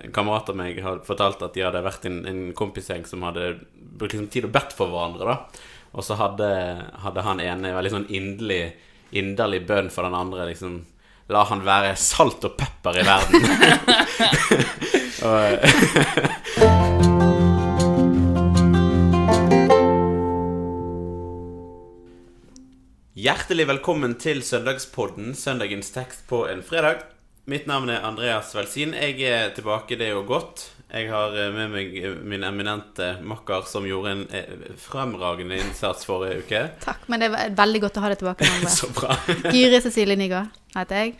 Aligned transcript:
En 0.00 0.08
kamerat 0.08 0.48
av 0.48 0.56
meg 0.56 0.78
hadde 0.80 1.04
fortalt 1.04 1.42
at 1.44 1.52
de 1.52 1.60
hadde 1.66 1.82
vært 1.84 2.06
en, 2.08 2.22
en 2.24 2.38
kompisgjeng 2.56 3.02
som 3.04 3.20
hadde 3.26 3.60
brukt 3.76 4.14
liksom 4.14 4.30
tid 4.32 4.46
og 4.48 4.52
bedt 4.54 4.72
for 4.72 4.88
hverandre. 4.88 5.26
da 5.28 5.34
Og 5.92 6.00
så 6.06 6.16
hadde, 6.16 6.48
hadde 7.02 7.24
han 7.26 7.42
ene 7.44 7.74
veldig 7.76 7.92
sånn 7.92 8.08
inderlig, 8.08 8.72
inderlig 9.12 9.60
bønn 9.68 9.92
for 9.92 10.08
den 10.08 10.16
andre. 10.16 10.48
liksom 10.48 10.88
La 11.28 11.44
han 11.52 11.60
være 11.68 11.92
salt 12.00 12.40
og 12.48 12.56
pepper 12.56 13.02
i 13.02 13.04
verden. 13.04 13.44
Hjertelig 23.22 23.68
velkommen 23.68 24.16
til 24.16 24.40
Søndagspodden, 24.40 25.36
søndagens 25.36 25.92
tekst 25.92 26.24
på 26.32 26.48
en 26.48 26.64
fredag. 26.64 27.04
Mitt 27.44 27.66
navn 27.66 27.90
er 27.90 28.04
Andreas 28.06 28.52
Velsin. 28.54 28.92
Jeg 28.94 29.18
er 29.26 29.48
tilbake, 29.50 29.96
det 29.98 30.06
er 30.06 30.12
jo 30.14 30.20
godt. 30.22 30.68
Jeg 30.92 31.08
har 31.10 31.34
eh, 31.34 31.48
med 31.50 31.72
meg 31.72 31.96
min 32.22 32.44
eminente 32.46 33.08
makker 33.26 33.64
som 33.66 33.82
gjorde 33.88 34.12
en 34.14 34.22
eh, 34.30 34.68
fremragende 34.78 35.58
innsats 35.58 36.06
forrige 36.06 36.44
uke. 36.44 36.60
Takk, 36.84 37.08
men 37.10 37.24
det 37.24 37.32
er 37.32 37.56
veldig 37.58 37.82
godt 37.82 37.98
å 37.98 38.04
ha 38.04 38.12
deg 38.12 38.22
tilbake. 38.22 38.46
Så 38.78 38.92
bra. 38.94 39.18
Gyri 39.50 39.82
Cecilie 39.82 40.14
Nygaard 40.20 40.54
heter 40.76 41.02
jeg. 41.02 41.16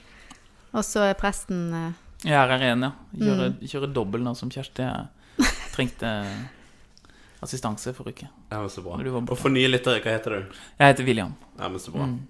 Og 0.71 0.87
så 0.87 1.09
er 1.09 1.19
presten 1.19 1.67
eh, 1.75 2.01
Jeg 2.29 2.39
er 2.39 2.55
her 2.55 2.67
igjen, 2.69 2.87
ja. 2.87 2.95
Kjører, 3.19 3.59
kjører 3.75 3.95
dobbel 3.98 4.23
nå 4.23 4.39
som 4.39 4.53
Kjersti. 4.55 4.87
Trengte 5.75 6.17
assistanse 7.43 7.97
forrige 7.98 8.29
uke. 8.29 8.34
Ja, 8.53 8.61
men 8.61 8.70
så 8.70 8.87
bra. 8.87 9.01
Bra. 9.03 9.27
Og 9.27 9.34
for 9.34 9.51
nye 9.51 9.67
lyttere, 9.75 9.98
hva 10.05 10.15
heter 10.20 10.39
du? 10.39 10.61
Jeg 10.79 10.95
heter 10.95 11.11
William. 11.11 11.34
Ja, 11.59 11.67
men 11.67 11.83
så 11.83 11.91
bra. 11.91 12.07
Mm. 12.07 12.20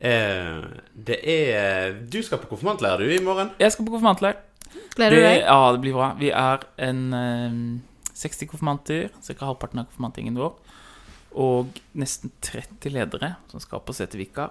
Eh, 0.00 0.62
det 0.96 1.18
er 1.28 1.98
Du 2.08 2.22
skal 2.24 2.40
på 2.40 2.48
konfirmantleir, 2.54 3.02
du, 3.02 3.10
i 3.12 3.20
morgen? 3.24 3.52
Jeg 3.60 3.74
skal 3.74 3.84
på 3.84 3.92
konfirmantleir. 3.92 4.40
Gleder 4.96 5.16
du 5.16 5.22
deg? 5.22 5.42
Ja, 5.44 5.60
det 5.74 5.82
blir 5.84 5.96
bra. 5.96 6.12
Vi 6.18 6.30
er 6.32 6.64
en 6.86 7.02
eh, 7.16 7.60
60 8.20 8.50
konfirmanter, 8.50 9.10
ca. 9.20 9.36
halvparten 9.44 9.82
av 9.82 9.90
konfirmantgjengen 9.90 10.40
vår. 10.40 10.56
Og 11.40 11.78
nesten 11.98 12.32
30 12.42 12.90
ledere 12.94 13.34
som 13.52 13.62
skal 13.62 13.84
på 13.86 13.94
Setervika. 13.96 14.50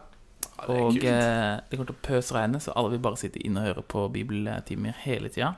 Ja, 0.59 0.67
det 0.67 0.75
er 0.75 0.83
Og 0.83 1.01
eh, 1.01 1.55
det 1.69 1.77
kommer 1.77 1.91
til 1.91 1.97
å 1.97 2.05
pøsregne, 2.07 2.61
så 2.63 2.75
alle 2.75 2.93
vil 2.95 3.03
bare 3.03 3.19
sitte 3.19 3.41
inne 3.43 3.63
og 3.63 3.71
høre 3.71 3.85
på 3.95 4.07
bibeltimer 4.13 4.95
hele 5.03 5.31
tida. 5.33 5.53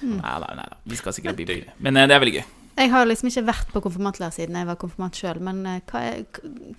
Mm. 0.00 0.18
Nei 0.18 0.34
da, 0.42 0.50
nei 0.56 0.66
da. 0.70 0.80
Vi 0.88 0.98
skal 0.98 1.14
sikkert 1.16 1.34
ha 1.34 1.40
bibel. 1.42 1.64
Men 1.78 1.98
eh, 1.98 2.08
det 2.08 2.16
er 2.16 2.24
veldig 2.24 2.36
gøy. 2.40 2.44
Jeg 2.72 2.88
har 2.88 3.04
liksom 3.04 3.28
ikke 3.28 3.44
vært 3.50 3.72
på 3.74 3.82
konfirmantleir 3.84 4.32
siden 4.32 4.56
jeg 4.56 4.68
var 4.68 4.78
konfirmant 4.80 5.18
sjøl. 5.18 5.42
Men 5.44 5.60
eh, 5.68 5.82
hva 5.90 6.02
er, 6.08 6.22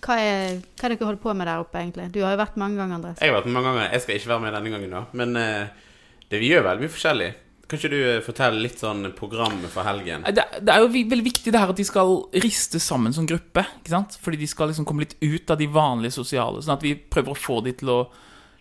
hva, 0.01 0.17
er, 0.17 0.59
hva 0.73 0.87
er 0.87 0.93
det 0.93 0.97
dere 0.97 1.09
holder 1.09 1.21
på 1.21 1.35
med 1.37 1.49
der 1.49 1.61
oppe, 1.61 1.79
egentlig? 1.83 2.09
Du 2.15 2.23
har 2.25 2.33
jo 2.33 2.41
vært 2.41 2.59
mange 2.61 2.79
ganger, 2.81 2.97
Andres. 2.97 3.21
Jeg 3.21 3.29
har 3.29 3.37
vært 3.37 3.53
mange 3.53 3.69
ganger. 3.69 3.93
Jeg 3.93 4.05
skal 4.05 4.19
ikke 4.19 4.31
være 4.33 4.45
med 4.45 4.55
denne 4.57 4.73
gangen, 4.73 4.95
da. 4.97 5.03
Men 5.21 5.39
eh, 5.39 5.87
det, 6.25 6.41
vi 6.41 6.49
gjør 6.49 6.67
veldig 6.67 6.85
mye 6.85 6.95
forskjellig. 6.95 7.29
Kan 7.69 7.79
ikke 7.79 7.93
du 7.93 7.99
eh, 8.01 8.23
fortelle 8.25 8.65
litt 8.65 8.81
sånn 8.81 9.07
programmet 9.17 9.71
for 9.73 9.87
helgen? 9.87 10.25
Det, 10.33 10.47
det 10.65 10.73
er 10.73 10.83
jo 10.83 10.91
veldig 10.93 11.27
viktig 11.29 11.53
det 11.53 11.61
her 11.61 11.71
at 11.75 11.79
de 11.79 11.87
skal 11.87 12.17
riste 12.43 12.81
sammen 12.83 13.15
som 13.15 13.29
gruppe. 13.29 13.63
ikke 13.79 13.93
sant? 13.93 14.17
Fordi 14.25 14.41
de 14.41 14.49
skal 14.49 14.73
liksom 14.73 14.89
komme 14.89 15.05
litt 15.05 15.15
ut 15.21 15.53
av 15.53 15.61
de 15.61 15.69
vanlige 15.71 16.17
sosiale. 16.17 16.65
Sånn 16.65 16.75
at 16.75 16.85
vi 16.85 16.97
prøver 16.97 17.35
å 17.35 17.39
få 17.39 17.61
de 17.65 17.77
til 17.79 17.93
å 17.93 17.99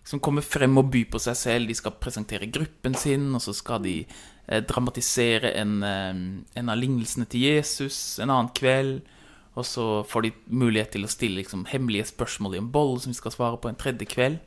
liksom 0.03 0.21
komme 0.21 0.43
frem 0.43 0.79
og 0.81 0.91
by 0.93 1.05
på 1.11 1.21
seg 1.23 1.39
selv. 1.39 1.71
De 1.71 1.79
skal 1.79 1.97
presentere 2.03 2.51
gruppen 2.53 2.95
sin, 2.99 3.31
og 3.35 3.43
så 3.45 3.55
skal 3.57 3.83
de 3.85 4.03
eh, 4.03 4.63
dramatisere 4.67 5.55
en, 5.63 5.83
eh, 5.87 6.23
en 6.59 6.73
av 6.73 6.79
lignelsene 6.79 7.29
til 7.31 7.47
Jesus 7.47 8.19
en 8.19 8.31
annen 8.31 8.53
kveld. 8.57 9.01
Og 9.55 9.67
så 9.69 9.85
får 10.09 10.25
de 10.25 10.33
mulighet 10.49 10.95
til 10.95 11.05
å 11.05 11.13
stille 11.13 11.43
liksom, 11.43 11.67
hemmelige 11.69 12.09
spørsmål 12.09 12.57
i 12.57 12.63
en 12.63 12.71
bolle 12.73 13.03
som 13.03 13.13
vi 13.13 13.19
skal 13.21 13.35
svare 13.35 13.61
på 13.61 13.69
en 13.69 13.79
tredje 13.79 14.09
kveld. 14.09 14.41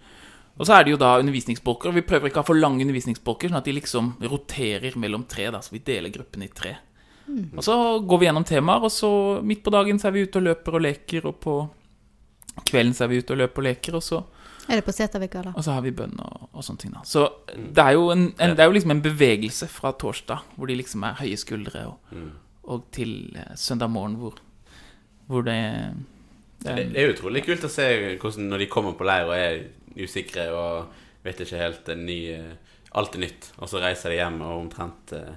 Og 0.55 0.65
så 0.65 0.77
er 0.77 0.85
det 0.85 0.95
jo 0.95 0.99
da 1.01 1.17
undervisningsbolker. 1.19 1.91
og 1.91 1.99
Vi 1.99 2.05
prøver 2.07 2.29
ikke 2.29 2.39
å 2.39 2.45
ha 2.45 2.47
for 2.47 2.57
lange 2.57 2.81
undervisningsbolker, 2.81 3.51
sånn 3.51 3.59
at 3.59 3.67
de 3.67 3.75
liksom 3.75 4.15
roterer 4.23 4.95
mellom 4.97 5.27
tre. 5.29 5.51
da, 5.51 5.59
Så 5.61 5.75
vi 5.75 5.83
deler 5.83 6.09
gruppen 6.09 6.43
i 6.43 6.47
tre. 6.47 6.77
Og 7.57 7.63
så 7.65 7.75
går 8.05 8.19
vi 8.21 8.27
gjennom 8.27 8.45
temaer, 8.45 8.83
og 8.85 8.91
så 8.93 9.41
midt 9.43 9.63
på 9.65 9.73
dagen 9.73 9.99
så 9.99 10.07
er 10.07 10.15
vi 10.15 10.25
ute 10.27 10.39
og 10.39 10.45
løper 10.45 10.77
og 10.77 10.81
leker, 10.85 11.25
og 11.25 11.39
på 11.41 11.55
kvelden 12.69 12.93
så 12.93 13.05
er 13.05 13.11
vi 13.11 13.19
ute 13.19 13.33
og 13.33 13.41
løper 13.41 13.63
og 13.63 13.67
leker, 13.67 13.97
og 13.97 14.03
så, 14.05 14.21
Er 14.69 14.79
det 14.79 14.85
på 14.87 14.93
Setervika, 14.95 15.41
da? 15.45 15.51
og 15.55 15.63
så 15.63 15.75
har 15.75 15.81
vi 15.85 15.91
bønn 15.93 16.15
og, 16.19 16.49
og 16.53 16.63
sånne 16.65 16.81
ting. 16.81 16.91
da. 16.95 17.03
Så 17.05 17.27
det 17.55 17.83
er, 17.83 17.91
jo 17.97 18.07
en, 18.13 18.27
en, 18.39 18.55
det 18.57 18.63
er 18.63 18.69
jo 18.71 18.75
liksom 18.77 18.91
en 18.95 19.01
bevegelse 19.05 19.67
fra 19.69 19.91
torsdag, 20.01 20.41
hvor 20.55 20.67
de 20.71 20.75
liksom 20.79 21.03
er 21.05 21.19
høye 21.21 21.37
skuldre, 21.37 21.85
og, 21.91 22.11
Mm. 22.15 22.31
og 22.63 22.85
til 22.95 23.11
eh, 23.37 23.53
søndag 23.55 23.89
morgen, 23.93 24.15
hvor, 24.21 24.39
hvor 25.27 25.41
det, 25.45 25.57
det 26.63 26.71
er, 26.71 26.83
det 26.89 27.01
er 27.03 27.13
utrolig 27.13 27.43
kult 27.45 27.63
å 27.67 27.69
se 27.69 27.87
hvordan 28.21 28.49
når 28.49 28.63
de 28.63 28.67
kommer 28.71 28.95
på 28.97 29.05
leir 29.05 29.29
og 29.29 29.35
er 29.37 29.59
usikre 30.01 30.47
og 30.51 30.87
vet 31.25 31.39
ikke 31.45 31.61
helt 31.61 31.89
en 31.93 32.05
ny 32.05 32.19
eh, 32.33 32.53
Alt 32.95 33.15
er 33.17 33.25
nytt, 33.25 33.49
og 33.59 33.67
så 33.67 33.81
reiser 33.83 34.13
de 34.13 34.15
hjem 34.21 34.37
og 34.39 34.53
omtrent 34.61 35.11
eh, 35.17 35.33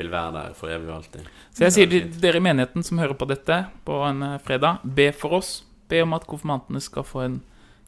vil 0.00 0.08
være 0.10 0.32
der 0.34 0.54
for 0.58 0.68
evig 0.68 0.88
og 0.90 0.96
alltid. 0.96 1.28
Så 1.54 1.62
jeg 1.68 1.72
sier 1.76 1.86
er 1.86 1.92
til 2.10 2.16
dere 2.24 2.40
i 2.40 2.42
menigheten 2.42 2.82
som 2.82 2.98
hører 2.98 3.14
på 3.14 3.28
dette 3.30 3.58
på 3.86 4.00
en 4.02 4.24
fredag, 4.42 4.80
be 4.82 5.06
for 5.14 5.36
oss. 5.38 5.52
Be 5.88 6.00
om 6.02 6.12
at 6.16 6.26
konfirmantene 6.26 6.82
skal 6.82 7.06
få 7.06 7.22
en 7.22 7.36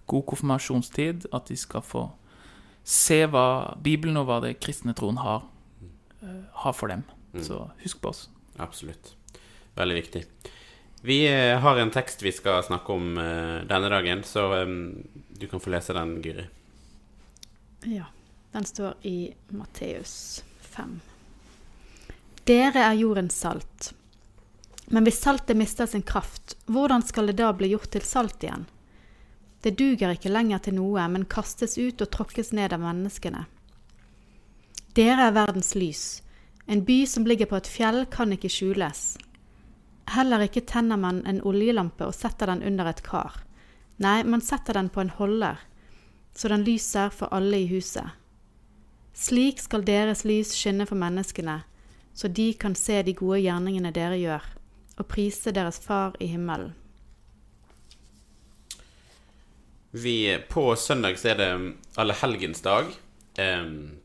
god 0.07 0.27
konfirmasjonstid. 0.31 1.29
At 1.33 1.51
de 1.51 1.57
skal 1.59 1.85
få 1.85 2.09
se 2.85 3.23
hva 3.31 3.75
Bibelen 3.83 4.19
og 4.21 4.29
hva 4.29 4.41
det 4.45 4.59
kristne 4.61 4.95
troen 4.97 5.21
har, 5.23 5.47
eh, 6.23 6.43
har 6.65 6.77
for 6.77 6.93
dem. 6.93 7.05
Mm. 7.33 7.45
Så 7.45 7.71
husk 7.83 8.01
på 8.01 8.13
oss. 8.13 8.29
Absolutt. 8.59 9.15
Veldig 9.75 9.97
viktig. 10.03 10.25
Vi 11.05 11.25
eh, 11.29 11.59
har 11.61 11.79
en 11.79 11.91
tekst 11.91 12.23
vi 12.23 12.33
skal 12.33 12.63
snakke 12.65 12.93
om 12.93 13.17
eh, 13.19 13.65
denne 13.69 13.91
dagen, 13.93 14.23
så 14.25 14.51
du 14.65 15.47
kan 15.49 15.61
få 15.61 15.73
lese 15.73 15.97
den, 15.97 16.21
Gyri. 16.23 16.47
Ja. 17.85 18.07
Den 18.55 18.65
står 18.65 18.95
i 19.03 19.35
Matteus 19.49 20.45
5. 20.61 21.01
Dere 22.47 22.85
er 22.87 22.93
jordens 22.95 23.35
salt. 23.35 23.89
Men 24.95 25.03
hvis 25.03 25.19
saltet 25.25 25.59
mister 25.59 25.89
sin 25.91 26.05
kraft, 26.07 26.55
hvordan 26.71 27.03
skal 27.03 27.27
det 27.27 27.41
da 27.41 27.49
bli 27.57 27.73
gjort 27.73 27.91
til 27.91 28.05
salt 28.07 28.47
igjen? 28.47 28.63
Det 29.65 29.79
duger 29.81 30.13
ikke 30.13 30.29
lenger 30.29 30.61
til 30.61 30.77
noe, 30.77 31.07
men 31.09 31.25
kastes 31.25 31.79
ut 31.81 32.03
og 32.05 32.11
tråkkes 32.13 32.53
ned 32.53 32.75
av 32.77 32.83
menneskene. 32.83 33.47
Dere 34.95 35.31
er 35.31 35.39
verdens 35.39 35.73
lys. 35.75 36.03
En 36.69 36.85
by 36.85 36.99
som 37.09 37.25
ligger 37.25 37.49
på 37.49 37.57
et 37.57 37.71
fjell, 37.73 38.05
kan 38.13 38.35
ikke 38.37 38.53
skjules. 38.53 39.17
Heller 40.13 40.45
ikke 40.45 40.67
tenner 40.69 41.01
man 41.01 41.23
en 41.25 41.41
oljelampe 41.49 42.05
og 42.05 42.13
setter 42.13 42.53
den 42.53 42.61
under 42.69 42.93
et 42.93 43.01
kar. 43.09 43.41
Nei, 44.05 44.21
man 44.29 44.45
setter 44.45 44.77
den 44.77 44.93
på 44.93 45.01
en 45.01 45.15
holder, 45.17 45.65
så 46.37 46.53
den 46.53 46.69
lyser 46.69 47.09
for 47.15 47.33
alle 47.33 47.63
i 47.65 47.69
huset. 47.73 48.13
Slik 49.17 49.65
skal 49.65 49.87
deres 49.87 50.27
lys 50.29 50.53
skinne 50.53 50.85
for 50.91 51.01
menneskene, 51.01 51.63
så 52.13 52.29
de 52.29 52.51
kan 52.53 52.77
se 52.77 53.01
de 53.07 53.17
gode 53.17 53.41
gjerningene 53.47 53.95
dere 53.97 54.21
gjør, 54.21 54.49
og 54.99 55.09
prise 55.09 55.57
deres 55.57 55.81
Far 55.81 56.19
i 56.21 56.29
himmelen. 56.35 56.75
Vi, 59.97 60.39
på 60.49 60.77
søndag 60.77 61.19
så 61.19 61.29
er 61.29 61.37
det 61.39 61.73
allehelgensdag. 61.95 62.89
Um, 63.39 64.01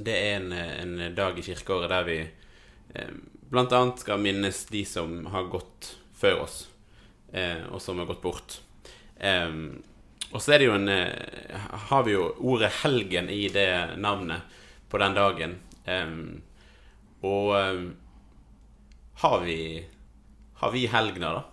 det 0.00 0.14
er 0.16 0.38
en, 0.38 0.52
en 0.56 0.94
dag 1.12 1.36
i 1.36 1.44
kirkeåret 1.44 1.92
der 1.92 2.06
vi 2.06 2.16
um, 2.96 3.18
blant 3.52 3.74
annet 3.76 4.00
skal 4.00 4.22
minnes 4.24 4.62
de 4.70 4.80
som 4.88 5.18
har 5.34 5.50
gått 5.52 5.90
før 6.16 6.46
oss, 6.46 6.56
eh, 7.28 7.60
og 7.68 7.84
som 7.84 8.00
har 8.00 8.08
gått 8.08 8.24
bort. 8.24 8.56
Um, 9.20 9.82
og 10.30 10.40
så 10.40 10.56
er 10.56 10.62
det 10.62 10.70
jo 10.70 10.78
en 10.78 10.88
eh, 10.88 11.68
Har 11.90 12.08
vi 12.08 12.16
jo 12.16 12.32
ordet 12.40 12.72
'helgen' 12.80 13.28
i 13.28 13.52
det 13.52 14.00
navnet 14.00 14.48
på 14.88 14.96
den 14.96 15.20
dagen. 15.20 15.58
Um, 15.84 16.42
og 17.20 17.52
um, 17.52 17.96
har 19.20 19.40
vi 19.44 19.84
Har 20.54 20.72
vi 20.72 20.86
helgener, 20.86 21.42
da? 21.42 21.44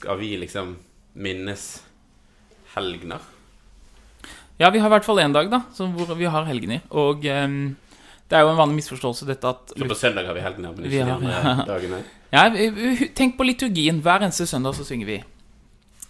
Skal 0.00 0.16
vi 0.16 0.36
liksom 0.40 0.78
minnes 1.12 1.82
helgener? 2.74 3.22
Ja, 4.60 4.70
vi 4.70 4.78
har 4.78 4.88
i 4.90 4.94
hvert 4.94 5.06
fall 5.06 5.20
én 5.22 5.34
dag, 5.34 5.48
da, 5.50 5.62
hvor 5.76 6.14
vi 6.14 6.28
har 6.30 6.44
helgener. 6.46 6.84
Og 6.90 7.24
um, 7.24 7.76
det 8.30 8.38
er 8.38 8.46
jo 8.46 8.52
en 8.52 8.60
vanlig 8.60 8.78
misforståelse, 8.80 9.26
dette 9.28 9.48
at 9.48 9.72
Så 9.76 9.88
på 9.88 9.98
søndag 9.98 10.28
har 10.28 10.36
vi 10.36 10.44
helgener, 10.44 10.72
men 10.72 10.86
ikke 10.88 11.04
de 11.04 11.12
andre 11.12 11.66
dagene? 11.68 12.02
Ja, 12.32 12.46
Tenk 13.18 13.36
på 13.36 13.44
liturgien. 13.44 14.00
Hver 14.00 14.24
eneste 14.24 14.46
søndag 14.48 14.78
så 14.78 14.86
synger 14.88 15.10
vi 15.10 15.18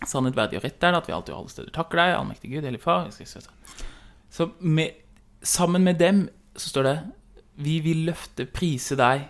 Sannhet, 0.06 0.34
verdig 0.34 0.58
og 0.58 0.64
rett 0.64 0.82
er 0.82 0.94
det 0.94 0.98
at 0.98 1.08
vi 1.08 1.14
alltid 1.14 1.34
og 1.34 1.40
alle 1.40 1.52
steder 1.52 1.74
takker 1.74 1.98
deg, 2.00 2.12
allmektig 2.16 2.50
Gud, 2.50 2.64
hellig 2.66 2.80
Far. 2.82 3.10
skal. 3.10 3.52
Så 4.30 4.48
med, 4.58 4.96
sammen 5.42 5.84
med 5.86 5.98
dem 5.98 6.24
så 6.56 6.72
står 6.72 6.88
det 6.88 6.96
Vi 7.54 7.80
vil 7.80 8.04
løfte, 8.08 8.46
prise 8.46 8.98
deg 8.98 9.28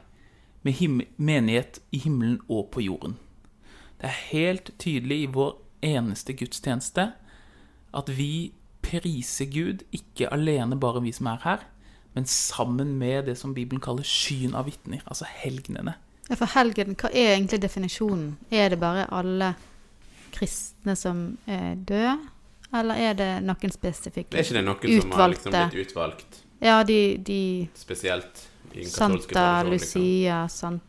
med 0.62 0.72
himmel, 0.78 1.08
menighet 1.16 1.80
i 1.92 1.98
himmelen 1.98 2.40
og 2.48 2.70
på 2.72 2.80
jorden. 2.80 3.18
Det 4.00 4.08
er 4.08 4.20
helt 4.32 4.70
tydelig 4.78 5.22
i 5.22 5.32
vår 5.32 5.56
eneste 5.82 6.32
gudstjeneste 6.32 7.10
at 7.94 8.08
vi 8.16 8.52
priser 8.82 9.46
Gud, 9.52 9.84
ikke 9.94 10.28
alene 10.34 10.76
bare 10.80 11.02
vi 11.04 11.12
som 11.14 11.26
er 11.30 11.38
her, 11.44 11.66
men 12.14 12.26
sammen 12.28 12.96
med 12.98 13.24
det 13.30 13.38
som 13.38 13.54
Bibelen 13.54 13.80
kaller 13.80 14.04
skyen 14.04 14.54
av 14.58 14.66
vitner, 14.68 15.00
altså 15.06 15.24
helgenene. 15.28 15.94
Ja, 16.28 16.36
For 16.36 16.46
helgen, 16.54 16.94
hva 17.00 17.10
er 17.12 17.34
egentlig 17.36 17.60
definisjonen? 17.62 18.36
Er 18.50 18.68
det 18.72 18.78
bare 18.80 19.06
alle 19.12 19.54
kristne 20.32 20.94
som 20.96 21.38
er 21.46 21.74
døde, 21.76 22.18
eller 22.74 22.94
er 22.94 23.16
det 23.18 23.30
noen 23.44 23.72
spesifikke? 23.74 24.32
utvalgte? 24.32 24.38
Er 24.38 24.46
ikke 24.46 24.58
det 24.58 24.64
noen 24.68 25.02
som 25.02 25.12
har 25.18 25.28
liksom 25.34 25.52
blitt 25.58 25.86
utvalgt 25.86 26.38
Ja, 26.62 26.82
de, 26.86 26.98
de 27.18 27.68
spesielt 27.74 28.46
i 28.72 28.84
den 28.84 28.90
katolske 28.92 29.34
Santa 29.34 29.62
liksom. 29.68 30.02
Lucia, 30.02 30.48
Sant, 30.48 30.82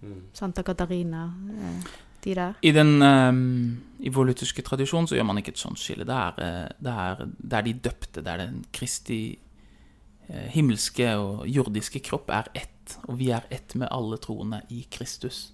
Mm. 0.00 0.22
Santa 0.32 0.62
Katarina, 0.64 1.26
eh, 1.60 1.88
de 2.24 2.34
der. 2.34 2.58
I, 2.62 2.72
den, 2.72 3.02
um, 3.02 3.82
I 3.98 4.12
vår 4.12 4.30
lutherske 4.30 4.62
så 4.62 5.16
gjør 5.16 5.26
man 5.26 5.38
ikke 5.38 5.52
et 5.54 5.58
sånt 5.58 5.78
skille. 5.78 6.04
Det 6.04 6.14
er, 6.14 6.40
eh, 6.40 6.68
det 6.78 6.92
er, 6.92 7.26
det 7.38 7.58
er 7.58 7.62
de 7.62 7.72
døpte. 7.72 8.20
Det 8.20 8.32
er 8.32 8.36
den 8.36 8.64
Kristi 8.72 9.38
eh, 10.28 10.48
himmelske 10.52 11.16
og 11.16 11.46
jordiske 11.48 12.00
kropp 12.00 12.30
er 12.30 12.50
ett. 12.54 12.98
Og 13.08 13.18
vi 13.18 13.30
er 13.30 13.46
ett 13.50 13.74
med 13.74 13.88
alle 13.90 14.18
troende 14.18 14.62
i 14.70 14.86
Kristus. 14.90 15.52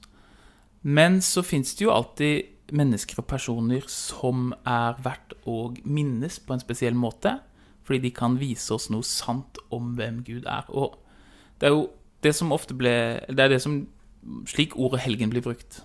Men 0.83 1.21
så 1.21 1.43
fins 1.43 1.75
det 1.75 1.85
jo 1.85 1.95
alltid 1.95 2.73
mennesker 2.73 3.19
og 3.19 3.27
personer 3.27 3.85
som 3.91 4.53
er 4.67 4.97
verdt 5.03 5.35
å 5.47 5.75
minnes 5.85 6.39
på 6.39 6.55
en 6.55 6.63
spesiell 6.63 6.95
måte. 6.95 7.39
Fordi 7.87 8.03
de 8.03 8.11
kan 8.11 8.39
vise 8.39 8.73
oss 8.75 8.89
noe 8.91 9.07
sant 9.07 9.59
om 9.71 9.95
hvem 9.99 10.25
Gud 10.27 10.47
er. 10.47 10.67
Og 10.69 10.99
det 11.61 11.69
er 11.69 11.75
jo 11.75 11.89
det 12.23 12.35
som 12.35 12.53
ofte 12.53 12.75
ble 12.75 13.21
Det 13.29 13.43
er 13.45 13.53
det 13.53 13.63
som 13.63 13.85
Slik 14.51 14.73
ordet 14.75 15.05
helgen 15.05 15.31
blir 15.31 15.45
brukt 15.45 15.85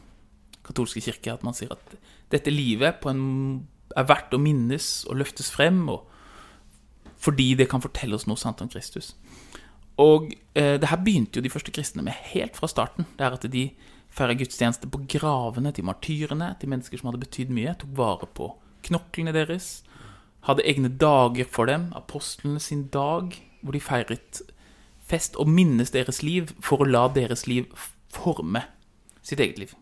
katolske 0.72 1.04
kirke, 1.04 1.36
at 1.36 1.46
man 1.46 1.56
sier 1.58 1.74
at 1.76 1.96
dette 2.34 2.54
livet 2.54 3.06
en, 3.12 3.68
er 3.96 4.08
verdt 4.08 4.34
å 4.34 4.42
minnes 4.42 4.90
og 5.12 5.20
løftes 5.20 5.52
frem, 5.54 5.84
og, 5.92 6.08
fordi 7.22 7.52
det 7.60 7.70
kan 7.70 7.84
fortelle 7.84 8.18
oss 8.18 8.28
noe 8.30 8.40
sant 8.40 8.64
om 8.64 8.72
Kristus. 8.72 9.14
Og 10.02 10.32
eh, 10.58 10.78
det 10.82 10.90
her 10.90 11.02
begynte 11.04 11.38
jo 11.38 11.46
de 11.46 11.52
første 11.52 11.74
kristne 11.76 12.04
med 12.06 12.18
helt 12.32 12.58
fra 12.58 12.70
starten. 12.72 13.06
Det 13.18 13.28
er 13.28 13.36
at 13.36 13.46
de 13.52 13.68
feira 14.12 14.36
gudstjeneste 14.36 14.90
på 14.92 15.04
gravene 15.12 15.72
til 15.76 15.86
martyrene, 15.88 16.54
til 16.60 16.72
mennesker 16.72 17.00
som 17.00 17.12
hadde 17.12 17.22
betydd 17.22 17.54
mye, 17.54 17.76
tok 17.80 17.94
vare 18.00 18.28
på 18.28 18.50
knoklene 18.88 19.34
deres, 19.36 19.84
hadde 20.48 20.66
egne 20.66 20.90
dager 20.90 21.48
for 21.52 21.70
dem, 21.70 21.92
apostlene 21.96 22.60
sin 22.60 22.88
dag, 22.94 23.36
hvor 23.62 23.78
de 23.78 23.84
feiret 23.84 24.42
fest 25.06 25.38
og 25.40 25.50
minnes 25.52 25.94
deres 25.94 26.22
liv 26.26 26.50
for 26.64 26.82
å 26.82 26.90
la 26.90 27.06
deres 27.14 27.46
liv 27.50 27.70
forme 28.12 28.64
sitt 29.22 29.40
eget 29.44 29.60
liv. 29.62 29.76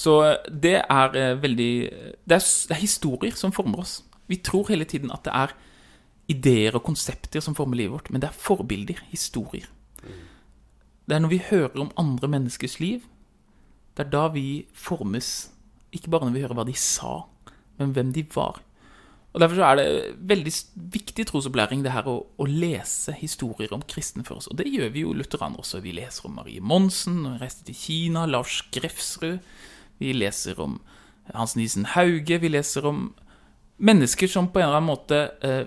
Så 0.00 0.16
eh, 0.26 0.38
det 0.48 0.78
er 0.80 1.18
eh, 1.18 1.34
veldig 1.42 1.72
det 2.24 2.38
er, 2.38 2.46
det 2.70 2.76
er 2.76 2.80
historier 2.80 3.36
som 3.36 3.52
former 3.52 3.84
oss. 3.84 4.00
Vi 4.30 4.40
tror 4.46 4.70
hele 4.70 4.86
tiden 4.88 5.12
at 5.12 5.26
det 5.26 5.34
er 5.36 5.54
ideer 6.30 6.76
og 6.78 6.86
konsepter 6.86 7.42
som 7.42 7.56
former 7.58 7.76
livet 7.76 7.96
vårt, 7.96 8.10
men 8.10 8.22
det 8.22 8.30
er 8.30 8.38
forbilder, 8.38 9.00
historier. 9.10 9.66
Det 11.10 11.16
er 11.16 11.22
når 11.24 11.32
vi 11.32 11.42
hører 11.50 11.80
om 11.82 11.90
andre 11.98 12.28
menneskers 12.30 12.78
liv, 12.78 13.02
det 13.98 14.06
er 14.06 14.12
da 14.12 14.28
vi 14.30 14.64
formes. 14.72 15.50
Ikke 15.90 16.12
bare 16.12 16.28
når 16.28 16.36
vi 16.36 16.42
hører 16.44 16.60
hva 16.60 16.64
de 16.68 16.76
sa, 16.78 17.24
men 17.80 17.96
hvem 17.96 18.12
de 18.14 18.22
var. 18.34 18.60
Og 19.32 19.42
Derfor 19.42 19.62
er 19.62 19.78
det 19.78 19.88
veldig 20.30 20.52
viktig 20.94 21.26
trosopplæring 21.26 21.82
det 21.84 21.92
her 21.94 22.06
å, 22.10 22.16
å 22.34 22.46
lese 22.46 23.14
historier 23.18 23.74
om 23.74 23.82
kristne 23.82 24.24
for 24.26 24.38
oss. 24.38 24.48
Og 24.50 24.58
det 24.58 24.70
gjør 24.70 24.90
vi 24.94 25.04
jo 25.04 25.14
lutheranere 25.14 25.62
også. 25.62 25.82
Vi 25.82 25.94
leser 25.98 26.26
om 26.26 26.38
Marie 26.38 26.62
Monsen, 26.62 27.24
reiste 27.42 27.66
til 27.66 27.78
Kina, 27.78 28.24
Lars 28.30 28.62
Grefsrud. 28.74 29.38
Vi 30.00 30.14
leser 30.16 30.60
om 30.60 30.78
Hans 31.34 31.56
Nisen 31.58 31.84
Hauge. 31.92 32.38
Vi 32.40 32.48
leser 32.48 32.86
om 32.88 33.10
mennesker 33.76 34.28
som 34.28 34.48
på 34.52 34.60
en 34.60 34.66
eller 34.66 34.80
annen 34.80 34.90
måte 34.90 35.18
eh, 35.44 35.66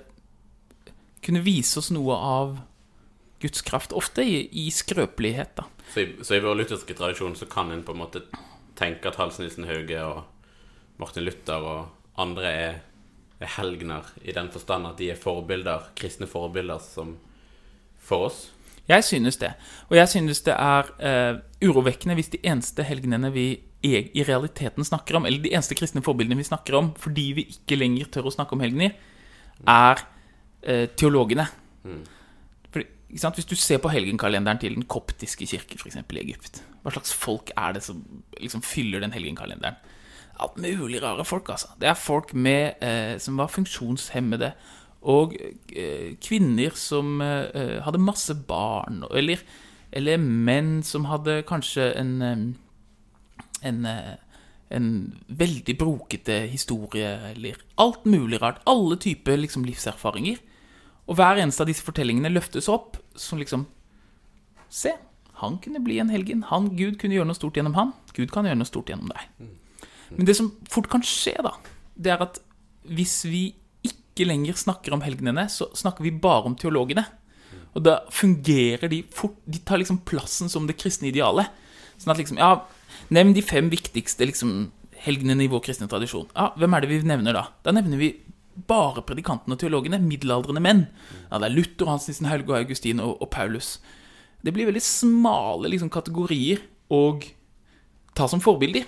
kunne 1.23 1.43
vise 1.45 1.79
oss 1.79 1.91
noe 1.93 2.17
av 2.17 2.55
Guds 3.43 3.61
kraft. 3.65 3.93
Ofte 3.93 4.25
i, 4.25 4.47
i 4.65 4.71
skrøpelighet, 4.73 5.53
da. 5.59 5.67
Så, 5.93 6.01
i, 6.01 6.07
så 6.25 6.37
i 6.37 6.41
vår 6.43 6.57
lutherske 6.61 6.95
tradisjon 6.97 7.37
så 7.37 7.45
kan 7.49 7.71
en 7.71 7.83
på 7.85 7.93
en 7.93 8.01
måte 8.01 8.23
tenke 8.79 9.11
at 9.11 9.19
Hans 9.21 9.37
Nilsen 9.41 9.67
Hauge 9.69 9.99
og 10.01 10.23
Martin 11.01 11.27
Luther 11.27 11.61
og 11.61 12.19
andre 12.21 12.53
er, 12.53 12.79
er 13.37 13.53
helgener, 13.57 14.09
i 14.21 14.33
den 14.33 14.49
forstand 14.53 14.87
at 14.89 14.97
de 15.01 15.11
er 15.13 15.19
forbilder, 15.19 15.91
kristne 15.99 16.29
forbilder 16.29 16.81
som 16.81 17.17
for 18.01 18.29
oss. 18.29 18.47
Jeg 18.87 19.03
synes 19.07 19.37
det. 19.39 19.53
Og 19.89 19.95
jeg 19.97 20.09
synes 20.09 20.41
det 20.43 20.55
er 20.57 20.89
eh, 20.99 21.37
urovekkende 21.63 22.17
hvis 22.19 22.33
de 22.33 22.41
eneste 22.43 22.83
helgenene 22.83 23.31
vi 23.31 23.47
i, 23.83 24.23
realiteten 24.23 24.85
snakker 24.87 25.17
om, 25.19 25.27
eller 25.27 25.43
de 25.43 25.51
eneste 25.53 25.75
kristne 25.75 26.03
forbildene 26.05 26.39
vi 26.39 26.47
snakker 26.47 26.77
om, 26.79 26.91
fordi 26.99 27.29
vi 27.37 27.47
ikke 27.51 27.77
lenger 27.79 28.11
tør 28.13 28.29
å 28.29 28.35
snakke 28.35 28.55
om 28.55 28.63
helgener, 28.63 28.95
er 29.67 30.03
eh, 30.63 30.85
teologene. 30.99 31.47
Ikke 33.13 33.21
sant? 33.21 33.37
Hvis 33.37 33.49
du 33.49 33.57
ser 33.59 33.81
på 33.83 33.91
helgenkalenderen 33.93 34.61
til 34.61 34.77
den 34.77 34.87
koptiske 34.89 35.45
kirke, 35.45 35.77
f.eks. 35.77 35.99
i 35.99 36.21
Egypt, 36.23 36.63
hva 36.81 36.93
slags 36.95 37.13
folk 37.13 37.51
er 37.53 37.75
det 37.75 37.83
som 37.85 37.99
liksom 38.39 38.63
fyller 38.65 39.03
den 39.03 39.13
helgenkalenderen? 39.13 39.77
Alt 40.41 40.57
mulig 40.57 41.03
rare 41.03 41.25
folk, 41.27 41.51
altså. 41.53 41.75
Det 41.77 41.91
er 41.91 41.99
folk 41.99 42.33
med, 42.33 42.79
eh, 42.81 43.19
som 43.21 43.37
var 43.37 43.51
funksjonshemmede, 43.53 44.53
og 45.03 45.35
eh, 45.75 46.15
kvinner 46.23 46.73
som 46.79 47.21
eh, 47.21 47.77
hadde 47.83 48.01
masse 48.01 48.33
barn, 48.47 49.03
eller, 49.11 49.43
eller 49.91 50.17
menn 50.23 50.77
som 50.87 51.05
hadde 51.11 51.43
kanskje 51.45 51.91
en 51.99 52.13
eh, 52.23 52.45
en, 53.63 53.85
eh, 53.85 54.15
en 54.73 54.89
veldig 55.27 55.77
brokete 55.79 56.43
historie, 56.51 57.13
eller 57.33 57.61
alt 57.81 58.05
mulig 58.05 58.41
rart. 58.41 58.61
Alle 58.69 58.97
typer 58.97 59.39
liksom, 59.39 59.65
livserfaringer. 59.65 60.41
Og 61.07 61.17
hver 61.19 61.41
eneste 61.41 61.63
av 61.63 61.71
disse 61.71 61.83
fortellingene 61.83 62.31
løftes 62.31 62.69
opp 62.71 62.97
som 63.15 63.41
liksom 63.41 63.67
Se, 64.73 64.89
han 65.37 65.59
kunne 65.61 65.83
bli 65.85 65.99
en 66.01 66.09
helgen. 66.09 66.39
Han, 66.49 66.71
Gud 66.73 66.95
kunne 66.97 67.13
gjøre 67.13 67.27
noe 67.29 67.37
stort 67.37 67.59
gjennom 67.59 67.75
han. 67.77 67.91
Gud 68.17 68.31
kan 68.33 68.47
gjøre 68.47 68.57
noe 68.57 68.65
stort 68.65 68.87
gjennom 68.89 69.11
deg. 69.11 69.51
Men 70.17 70.25
det 70.25 70.33
som 70.39 70.47
fort 70.65 70.89
kan 70.89 71.03
skje, 71.05 71.35
da, 71.45 71.51
det 71.93 72.09
er 72.09 72.23
at 72.25 72.39
hvis 72.89 73.19
vi 73.29 73.43
ikke 73.85 74.25
lenger 74.25 74.57
snakker 74.57 74.95
om 74.95 75.03
helgenene, 75.05 75.45
så 75.49 75.69
snakker 75.77 76.05
vi 76.05 76.15
bare 76.23 76.49
om 76.49 76.57
teologene. 76.57 77.05
Og 77.73 77.85
da 77.85 77.99
fungerer 78.13 78.89
de 78.89 78.99
fort 79.13 79.37
De 79.49 79.57
tar 79.65 79.79
liksom 79.81 80.03
plassen 80.05 80.49
som 80.49 80.67
det 80.69 80.77
kristne 80.77 81.09
idealet. 81.09 81.49
Sånn 81.97 82.13
at 82.13 82.21
liksom 82.21 82.41
Ja, 82.41 82.63
nevn 83.09 83.33
de 83.35 83.43
fem 83.45 83.69
viktigste 83.71 84.27
liksom 84.29 84.71
helgenene 85.03 85.43
i 85.45 85.51
vår 85.51 85.63
kristne 85.65 85.89
tradisjon. 85.91 86.29
Ja, 86.35 86.51
Hvem 86.57 86.73
er 86.73 86.83
det 86.83 86.91
vi 86.91 87.01
nevner 87.07 87.35
da? 87.35 87.47
Da 87.65 87.73
nevner 87.75 87.99
vi 87.99 88.13
bare 88.69 89.03
predikantene 89.05 89.57
og 89.57 89.61
teologene. 89.61 89.99
Middelaldrende 89.99 90.63
menn. 90.63 90.85
Ja, 91.29 91.39
Det 91.39 91.49
er 91.49 91.55
Luther, 91.55 91.89
Hans 91.89 92.07
Nissen 92.07 92.29
Hauge, 92.29 92.51
og 92.51 92.57
Augustin 92.61 92.99
og, 92.99 93.21
og 93.21 93.29
Paulus. 93.29 93.79
Det 94.43 94.53
blir 94.53 94.67
veldig 94.67 94.83
smale 94.83 95.71
liksom, 95.71 95.89
kategorier 95.89 96.63
å 96.91 97.19
ta 98.15 98.27
som 98.27 98.41
forbilder. 98.43 98.85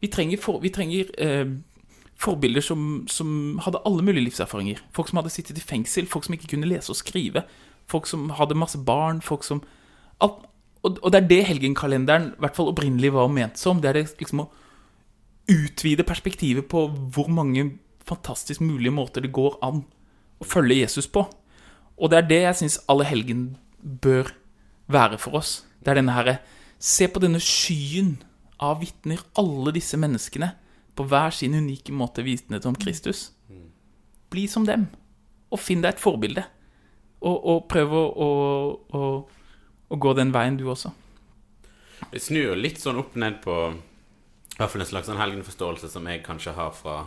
Vi 0.00 0.08
trenger, 0.08 0.40
for, 0.40 0.60
vi 0.60 0.72
trenger 0.72 1.10
eh, 1.20 1.50
forbilder 2.20 2.64
som, 2.64 3.04
som 3.08 3.60
hadde 3.64 3.82
alle 3.86 4.04
mulige 4.04 4.24
livserfaringer. 4.30 4.80
Folk 4.96 5.10
som 5.10 5.20
hadde 5.20 5.32
sittet 5.32 5.60
i 5.60 5.64
fengsel, 5.64 6.08
folk 6.08 6.26
som 6.26 6.36
ikke 6.36 6.54
kunne 6.54 6.68
lese 6.68 6.92
og 6.92 6.98
skrive. 6.98 7.44
Folk 7.90 8.08
som 8.08 8.30
hadde 8.38 8.58
masse 8.58 8.80
barn, 8.80 9.20
folk 9.24 9.44
som 9.44 9.62
alt, 10.24 10.46
og, 10.80 10.98
og 11.02 11.12
det 11.12 11.20
er 11.20 11.28
det 11.28 11.40
helgenkalenderen 11.50 12.30
i 12.32 12.42
hvert 12.42 12.56
fall 12.56 12.70
opprinnelig 12.72 13.12
var 13.12 13.30
ment 13.32 13.60
som. 13.60 13.80
Det 13.82 13.90
er 13.90 14.00
liksom 14.00 14.44
å 14.44 14.50
utvide 15.50 16.06
perspektivet 16.06 16.68
på 16.70 16.86
hvor 17.12 17.28
mange 17.32 17.66
fantastisk 18.06 18.62
mulige 18.64 18.94
måter 18.94 19.24
det 19.24 19.32
går 19.34 19.58
an 19.66 19.82
å 20.40 20.46
følge 20.48 20.80
Jesus 20.80 21.08
på. 21.10 21.26
Og 22.00 22.10
det 22.10 22.20
er 22.20 22.30
det 22.30 22.40
jeg 22.46 22.60
syns 22.62 22.78
alle 22.90 23.04
helgen 23.08 23.44
bør 23.80 24.32
være 24.90 25.20
for 25.20 25.40
oss. 25.40 25.60
Det 25.80 25.92
er 25.92 26.00
denne 26.00 26.16
herre 26.16 26.40
Se 26.80 27.04
på 27.12 27.20
denne 27.20 27.36
skyen 27.44 28.14
av 28.56 28.78
vitner, 28.80 29.20
alle 29.36 29.74
disse 29.76 29.98
menneskene, 30.00 30.54
på 30.96 31.04
hver 31.04 31.34
sin 31.36 31.52
unike 31.52 31.92
måte 31.92 32.24
vitnet 32.24 32.64
om 32.64 32.72
Kristus. 32.72 33.34
Bli 34.32 34.46
som 34.48 34.64
dem, 34.64 34.86
og 35.52 35.60
finn 35.60 35.84
deg 35.84 35.92
et 35.92 36.00
forbilde. 36.00 36.46
Og, 37.20 37.36
og 37.36 37.66
prøv 37.68 37.92
å, 37.92 38.02
å, 38.16 38.30
å, 38.96 39.02
å 39.90 39.98
gå 39.98 40.12
den 40.14 40.32
veien, 40.34 40.56
du 40.56 40.68
også. 40.70 40.92
Det 42.10 42.22
snur 42.22 42.52
jo 42.52 42.58
litt 42.58 42.80
sånn 42.80 42.98
opp 43.00 43.16
ned 43.20 43.40
på 43.44 43.54
I 43.70 44.56
hvert 44.56 44.72
fall 44.72 44.84
en 44.84 44.88
slags 44.88 45.10
sånn 45.10 45.20
helgenforståelse 45.20 45.90
som 45.92 46.06
jeg 46.08 46.22
kanskje 46.24 46.54
har 46.56 46.72
fra, 46.76 47.02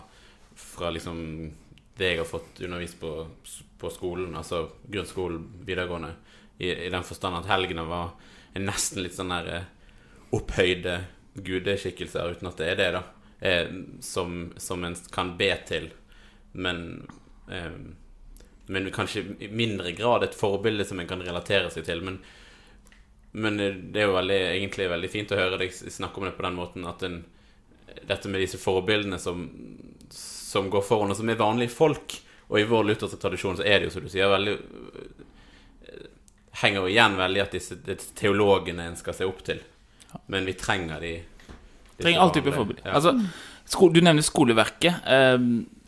fra 0.57 0.91
liksom 0.93 1.19
det 1.97 2.13
jeg 2.13 2.21
har 2.23 2.29
fått 2.29 2.61
undervist 2.65 2.99
på, 3.01 3.11
på 3.77 3.91
skolen, 3.93 4.33
altså 4.35 4.63
grunnskolen, 4.89 5.43
videregående, 5.65 6.13
i, 6.57 6.71
i 6.87 6.89
den 6.89 7.05
forstand 7.05 7.37
at 7.37 7.49
helgene 7.51 7.85
var 7.85 8.15
nesten 8.57 9.03
litt 9.05 9.13
sånn 9.17 9.33
der 9.33 9.49
eh, 9.53 9.67
opphøyde 10.33 10.95
gudeskikkelser, 11.45 12.33
uten 12.33 12.49
at 12.49 12.57
det 12.61 12.71
er 12.71 12.79
det, 12.79 12.89
da, 12.95 13.03
eh, 13.45 13.75
som, 14.01 14.47
som 14.57 14.85
en 14.87 14.97
kan 15.13 15.35
be 15.37 15.51
til, 15.69 15.91
men 16.57 16.81
eh, 17.49 17.77
men 18.65 18.91
kanskje 18.95 19.25
i 19.39 19.49
mindre 19.51 19.91
grad 19.91 20.23
et 20.23 20.35
forbilde 20.37 20.85
som 20.87 20.99
en 20.99 21.07
kan 21.07 21.21
relatere 21.21 21.67
seg 21.73 21.83
til. 21.87 21.99
Men, 22.05 22.21
men 23.33 23.57
det 23.57 23.97
er 23.97 24.07
jo 24.07 24.15
veldig, 24.15 24.39
egentlig 24.53 24.89
veldig 24.91 25.09
fint 25.09 25.31
å 25.33 25.39
høre 25.39 25.57
deg 25.61 25.73
snakke 25.73 26.21
om 26.21 26.27
det 26.27 26.35
på 26.37 26.45
den 26.45 26.57
måten 26.57 26.85
at 26.89 27.01
en, 27.07 27.23
dette 28.05 28.29
med 28.29 28.43
disse 28.43 28.59
forbildene 28.61 29.17
som, 29.21 29.47
som 30.13 30.69
går 30.73 30.85
foran, 30.85 31.13
og 31.13 31.17
som 31.17 31.29
er 31.29 31.39
vanlige 31.39 31.73
folk 31.73 32.19
Og 32.51 32.59
i 32.59 32.65
vår 32.69 32.83
lutherske 32.85 33.17
tradisjon 33.21 33.57
så 33.57 33.65
er 33.65 33.79
det 33.79 33.87
jo, 33.87 33.93
som 33.95 34.05
du 34.05 34.11
sier, 34.11 34.29
veldig 34.29 34.57
Henger 36.61 36.83
jo 36.83 36.89
igjen 36.91 37.15
veldig 37.17 37.41
at 37.41 37.55
disse, 37.55 37.79
disse 37.81 38.13
teologene 38.17 38.85
en 38.85 38.97
skal 38.99 39.15
se 39.17 39.25
opp 39.25 39.39
til. 39.45 39.61
Men 40.29 40.45
vi 40.45 40.53
trenger 40.53 41.01
de 41.01 41.13
Trenger 41.97 42.21
all 42.21 42.33
type 42.33 42.51
forbilder. 42.53 42.85
Ja. 42.85 42.99
Altså, 42.99 43.15
sko 43.69 43.89
du 43.93 43.99
nevner 44.03 44.25
skoleverket. 44.25 45.01
Eh, 45.09 45.47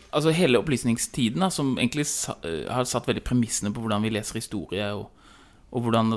altså 0.10 0.34
hele 0.34 0.62
opplysningstiden, 0.62 1.44
da, 1.44 1.52
som 1.54 1.76
egentlig 1.78 2.08
sa, 2.10 2.38
eh, 2.46 2.66
har 2.72 2.88
satt 2.90 3.10
veldig 3.10 3.24
premissene 3.26 3.74
på 3.74 3.84
hvordan 3.84 4.06
vi 4.06 4.14
leser 4.16 4.40
historie, 4.40 4.88
og, 4.94 5.12
og 5.76 5.84
hvordan 5.84 6.16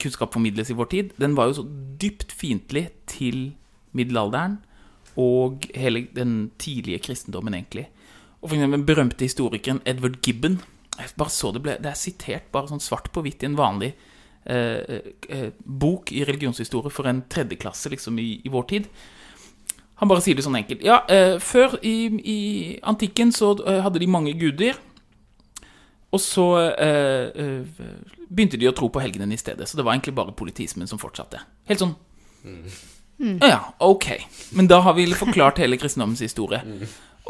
kunnskap 0.00 0.32
formidles 0.32 0.72
i 0.72 0.76
vår 0.76 0.88
tid, 0.90 1.14
den 1.20 1.36
var 1.36 1.50
jo 1.50 1.60
så 1.60 1.66
dypt 2.00 2.32
fiendtlig 2.32 2.88
til 3.10 3.50
middelalderen 3.92 4.58
og 5.20 5.66
hele 5.76 6.06
den 6.16 6.52
tidlige 6.58 7.02
kristendommen, 7.04 7.54
egentlig. 7.54 7.90
Og 8.40 8.48
for 8.48 8.56
eksempel 8.56 8.78
den 8.78 8.86
berømte 8.88 9.26
historikeren 9.26 9.82
Edward 9.84 10.16
Gibbon 10.24 10.62
Jeg 10.96 11.12
bare 11.16 11.30
så 11.30 11.50
det 11.52 11.60
ble 11.62 11.76
Det 11.76 11.90
er 11.90 11.98
sitert 11.98 12.46
bare 12.52 12.70
sånn 12.70 12.80
svart 12.80 13.10
på 13.12 13.20
hvitt 13.24 13.42
i 13.44 13.48
en 13.50 13.56
vanlig 13.58 13.90
eh, 14.48 15.00
eh, 15.28 15.50
bok 15.60 16.12
i 16.12 16.24
religionshistorie 16.24 16.92
for 16.92 17.08
en 17.08 17.22
tredjeklasse 17.28 17.92
liksom 17.92 18.18
i, 18.18 18.40
i 18.44 18.52
vår 18.52 18.66
tid. 18.72 18.88
Han 20.00 20.08
bare 20.08 20.24
sier 20.24 20.36
det 20.36 20.46
sånn 20.46 20.56
enkelt. 20.56 20.84
Ja, 20.84 21.02
eh, 21.12 21.36
før 21.44 21.76
i, 21.84 21.96
i 22.24 22.38
antikken 22.88 23.32
så 23.36 23.52
eh, 23.60 23.82
hadde 23.84 24.00
de 24.00 24.08
mange 24.08 24.32
guder. 24.40 24.78
Og 26.10 26.20
så 26.22 26.46
eh, 26.74 27.28
eh, 27.30 27.82
begynte 28.28 28.58
de 28.58 28.66
å 28.70 28.74
tro 28.74 28.88
på 28.90 29.02
helgenen 29.02 29.32
i 29.34 29.38
stedet. 29.38 29.68
Så 29.68 29.78
det 29.78 29.84
var 29.86 29.94
egentlig 29.94 30.16
bare 30.16 30.34
politismen 30.34 30.90
som 30.90 30.98
fortsatte. 30.98 31.42
Helt 31.70 31.82
sånn 31.82 31.94
Ja, 33.44 33.74
ok. 33.84 34.06
Men 34.56 34.66
da 34.70 34.80
har 34.80 34.94
vi 34.96 35.04
forklart 35.12 35.60
hele 35.60 35.76
kristendommens 35.78 36.22
historie. 36.24 36.62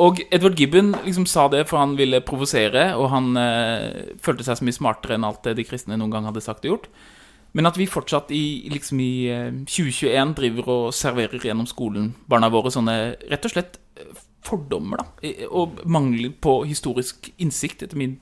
Og 0.01 0.21
Edward 0.31 0.59
Gibbon 0.61 0.93
liksom 1.05 1.27
sa 1.27 1.49
det 1.51 1.65
for 1.69 1.81
han 1.83 1.97
ville 1.99 2.23
provosere, 2.25 2.93
og 2.97 3.11
han 3.13 3.35
eh, 3.37 4.15
følte 4.23 4.47
seg 4.47 4.61
så 4.61 4.67
mye 4.67 4.77
smartere 4.77 5.17
enn 5.19 5.27
alt 5.27 5.43
det 5.45 5.57
de 5.59 5.67
kristne 5.67 5.99
noen 5.99 6.15
gang 6.15 6.29
hadde 6.29 6.45
sagt 6.45 6.65
og 6.65 6.77
gjort. 6.77 6.87
Men 7.59 7.67
at 7.67 7.77
vi 7.77 7.89
fortsatt 7.91 8.31
i, 8.31 8.71
liksom 8.71 9.03
i 9.03 9.13
eh, 9.35 9.51
2021 9.67 10.35
driver 10.39 10.73
og 10.77 10.85
serverer 10.95 11.43
gjennom 11.43 11.67
skolen 11.69 12.13
barna 12.31 12.49
våre 12.55 12.71
sånne 12.73 12.97
rett 13.29 13.49
og 13.49 13.57
slett 13.57 13.81
eh, 13.99 14.15
fordommer, 14.47 15.03
da. 15.03 15.35
Og 15.51 15.83
mangel 15.85 16.31
på 16.33 16.61
historisk 16.71 17.33
innsikt, 17.43 17.83
etter 17.85 17.99
min, 17.99 18.17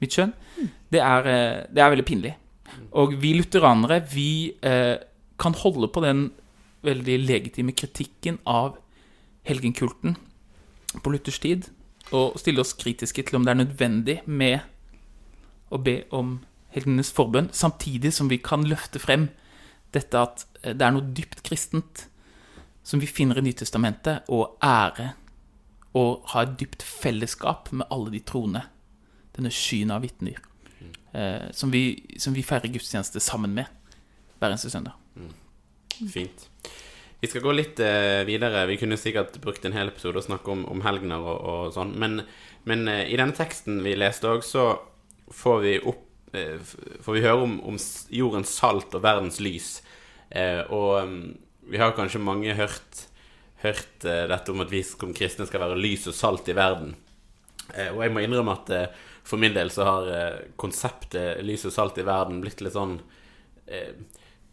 mitt 0.00 0.16
skjønn, 0.16 0.32
det 0.92 1.00
er, 1.04 1.28
eh, 1.28 1.66
det 1.70 1.82
er 1.82 1.92
veldig 1.92 2.06
pinlig. 2.08 2.34
Og 2.92 3.14
vi 3.22 3.34
lutheranere, 3.36 4.00
vi 4.12 4.54
eh, 4.62 4.96
kan 5.38 5.54
holde 5.54 5.88
på 5.88 6.02
den 6.04 6.30
veldig 6.86 7.18
legitime 7.26 7.74
kritikken 7.76 8.38
av 8.48 8.78
helgenkulten 9.48 10.16
på 11.02 11.12
Luthers 11.12 11.38
tid, 11.38 11.68
og 12.10 12.38
stille 12.40 12.62
oss 12.64 12.74
kritiske 12.74 13.22
til 13.22 13.38
om 13.38 13.44
det 13.46 13.52
er 13.52 13.60
nødvendig 13.62 14.16
med 14.26 14.60
å 15.70 15.78
be 15.78 16.02
om 16.10 16.40
helgenes 16.74 17.12
forbønn, 17.14 17.50
samtidig 17.52 18.12
som 18.14 18.30
vi 18.30 18.40
kan 18.42 18.64
løfte 18.66 19.02
frem 19.02 19.28
dette 19.94 20.18
at 20.18 20.46
eh, 20.62 20.74
det 20.74 20.86
er 20.86 20.94
noe 20.94 21.14
dypt 21.14 21.44
kristent 21.46 22.06
som 22.86 23.02
vi 23.02 23.08
finner 23.10 23.38
i 23.38 23.44
Nytestamentet, 23.44 24.30
og 24.32 24.56
ære 24.64 25.12
og 25.98 26.26
ha 26.32 26.44
et 26.46 26.54
dypt 26.60 26.84
fellesskap 26.86 27.72
med 27.74 27.88
alle 27.90 28.12
de 28.14 28.20
troende. 28.26 28.62
Denne 29.36 29.52
skyen 29.54 29.92
av 29.94 30.04
vitner. 30.04 30.40
Eh, 31.12 31.50
som, 31.56 31.70
vi, 31.70 32.02
som 32.18 32.34
vi 32.36 32.46
feirer 32.46 32.70
gudstjeneste 32.70 33.22
sammen 33.22 33.54
med 33.54 33.66
hver 34.38 34.52
eneste 34.52 34.70
søndag. 34.72 34.96
Fint. 36.12 36.48
Vi 37.20 37.28
skal 37.28 37.42
gå 37.44 37.52
litt 37.52 37.80
eh, 37.84 38.22
videre. 38.24 38.64
Vi 38.70 38.78
kunne 38.80 38.96
sikkert 38.96 39.36
brukt 39.44 39.64
en 39.68 39.74
hel 39.76 39.90
episode 39.90 40.22
og 40.22 40.24
snakke 40.24 40.54
om, 40.54 40.62
om 40.72 40.80
helgener 40.86 41.20
og, 41.20 41.40
og 41.52 41.74
sånn. 41.74 41.92
Men, 42.00 42.22
men 42.68 42.86
eh, 42.88 43.10
i 43.12 43.18
denne 43.20 43.36
teksten 43.36 43.82
vi 43.84 43.92
leste 43.98 44.30
òg, 44.30 44.46
så 44.46 44.70
får 45.36 45.60
vi 45.66 45.74
opp 45.90 46.06
eh, 46.32 46.56
Får 47.04 47.16
vi 47.16 47.24
høre 47.26 47.44
om, 47.44 47.58
om 47.68 47.76
jordens 48.14 48.54
salt 48.56 48.96
og 48.96 49.04
verdens 49.04 49.40
lys. 49.42 49.74
Eh, 50.30 50.62
og 50.72 51.10
mm, 51.10 51.28
vi 51.74 51.82
har 51.82 51.92
kanskje 51.98 52.22
mange 52.24 52.56
hørt, 52.56 53.04
hørt 53.66 54.08
eh, 54.08 54.24
dette 54.30 54.54
om 54.54 54.64
at 54.64 54.72
vi 54.72 54.80
som 54.86 55.12
kristne 55.12 55.48
skal 55.50 55.66
være 55.66 55.80
lys 55.80 56.08
og 56.08 56.16
salt 56.16 56.48
i 56.48 56.56
verden. 56.56 56.96
Og 57.70 58.00
jeg 58.02 58.10
må 58.10 58.22
innrømme 58.24 58.56
at 58.56 58.70
for 59.24 59.40
min 59.40 59.54
del 59.54 59.70
så 59.70 59.86
har 59.86 60.10
eh, 60.14 60.38
konseptet 60.60 61.44
lys 61.46 61.66
og 61.68 61.74
salt 61.74 61.98
i 62.00 62.06
verden 62.06 62.40
blitt 62.42 62.62
litt 62.64 62.76
sånn 62.76 62.98
eh, 63.66 63.92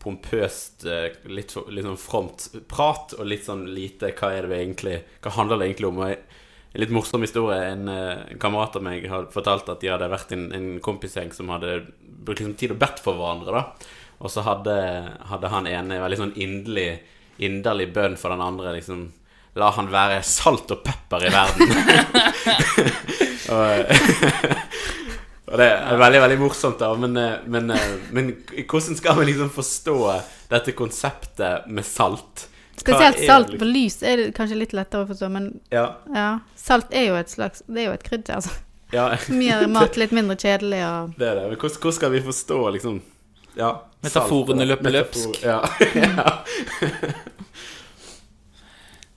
pompøst, 0.03 0.86
eh, 0.86 1.15
litt, 1.25 1.55
litt 1.74 1.88
sånn 1.88 2.00
fromt 2.00 2.50
prat, 2.69 3.15
og 3.17 3.27
litt 3.27 3.47
sånn 3.47 3.65
lite 3.74 4.13
hva 4.17 4.31
er 4.36 4.47
det 4.47 4.59
egentlig 4.62 5.00
Hva 5.24 5.33
handler 5.39 5.59
det 5.59 5.71
egentlig 5.71 5.89
om? 5.89 6.03
Og 6.03 6.12
en 6.13 6.81
litt 6.81 6.93
morsom 6.93 7.24
historie. 7.25 7.59
En, 7.71 7.88
eh, 7.89 8.31
en 8.31 8.39
kamerat 8.39 8.75
av 8.75 8.83
meg 8.86 9.07
har 9.09 9.29
fortalt 9.33 9.69
at 9.69 9.81
de 9.81 9.91
hadde 9.91 10.12
vært 10.12 10.33
en, 10.36 10.50
en 10.53 10.67
kompisgjeng 10.83 11.33
som 11.33 11.50
hadde 11.50 11.79
brukt 12.01 12.41
liksom 12.41 12.57
tid 12.59 12.75
og 12.75 12.81
bedt 12.81 13.01
for 13.03 13.17
hverandre. 13.17 13.51
da 13.51 13.63
Og 14.21 14.33
så 14.33 14.43
hadde, 14.45 14.75
hadde 15.31 15.53
han 15.53 15.69
ene 15.69 16.01
veldig 16.03 16.21
sånn 16.24 16.36
inderlig, 16.36 16.89
inderlig 17.38 17.91
bønn 17.95 18.17
for 18.19 18.36
den 18.36 18.45
andre. 18.45 18.75
liksom 18.77 19.07
La 19.57 19.71
han 19.74 19.89
være 19.89 20.21
salt 20.21 20.69
og 20.75 20.83
pepper 20.86 21.25
i 21.25 21.33
verden. 21.33 23.24
og, 23.50 23.94
og 25.50 25.56
det 25.62 25.70
er 25.70 26.01
veldig 26.01 26.22
veldig 26.25 26.38
morsomt, 26.42 26.80
da. 26.82 26.92
Men, 27.00 27.18
eh, 27.22 27.39
men, 27.48 27.72
eh, 27.72 27.88
men 28.16 28.30
hvordan 28.63 29.00
skal 29.00 29.18
vi 29.20 29.30
liksom 29.32 29.50
forstå 29.54 29.98
dette 30.51 30.75
konseptet 30.77 31.68
med 31.68 31.86
salt? 31.86 32.48
Spesielt 32.77 33.20
salt 33.25 33.50
liksom- 33.50 33.60
på 33.60 33.66
lys 33.66 34.04
er 34.04 34.18
det 34.18 34.30
kanskje 34.38 34.60
litt 34.60 34.74
lettere 34.77 35.06
å 35.06 35.10
forstå, 35.10 35.30
men 35.32 35.60
Ja. 35.72 35.96
ja. 36.13 36.39
Salt 36.56 36.94
er 36.94 37.08
jo 37.08 37.16
et 37.16 37.30
slags 37.30 37.63
Det 37.68 37.82
er 37.82 37.86
jo 37.88 37.94
et 37.94 38.04
krydder, 38.04 38.36
altså. 38.36 38.50
ja. 38.94 39.16
Som 39.25 39.42
gjør 39.42 39.68
mat 39.68 39.98
litt 39.98 40.12
mindre 40.12 40.36
kjedelig 40.36 40.84
og 40.86 41.18
Det 41.18 41.27
er 41.27 41.36
det. 41.36 41.48
Men 41.50 41.58
hvordan, 41.58 41.80
hvordan 41.82 41.94
skal 41.94 42.12
vi 42.12 42.22
forstå 42.22 42.60
liksom 42.77 43.01
ja, 43.58 43.72
Metaforene 44.06 44.68
løper 44.70 44.94
løpsk. 44.94 45.42
Ja. 45.42 45.62
ja. 45.96 46.38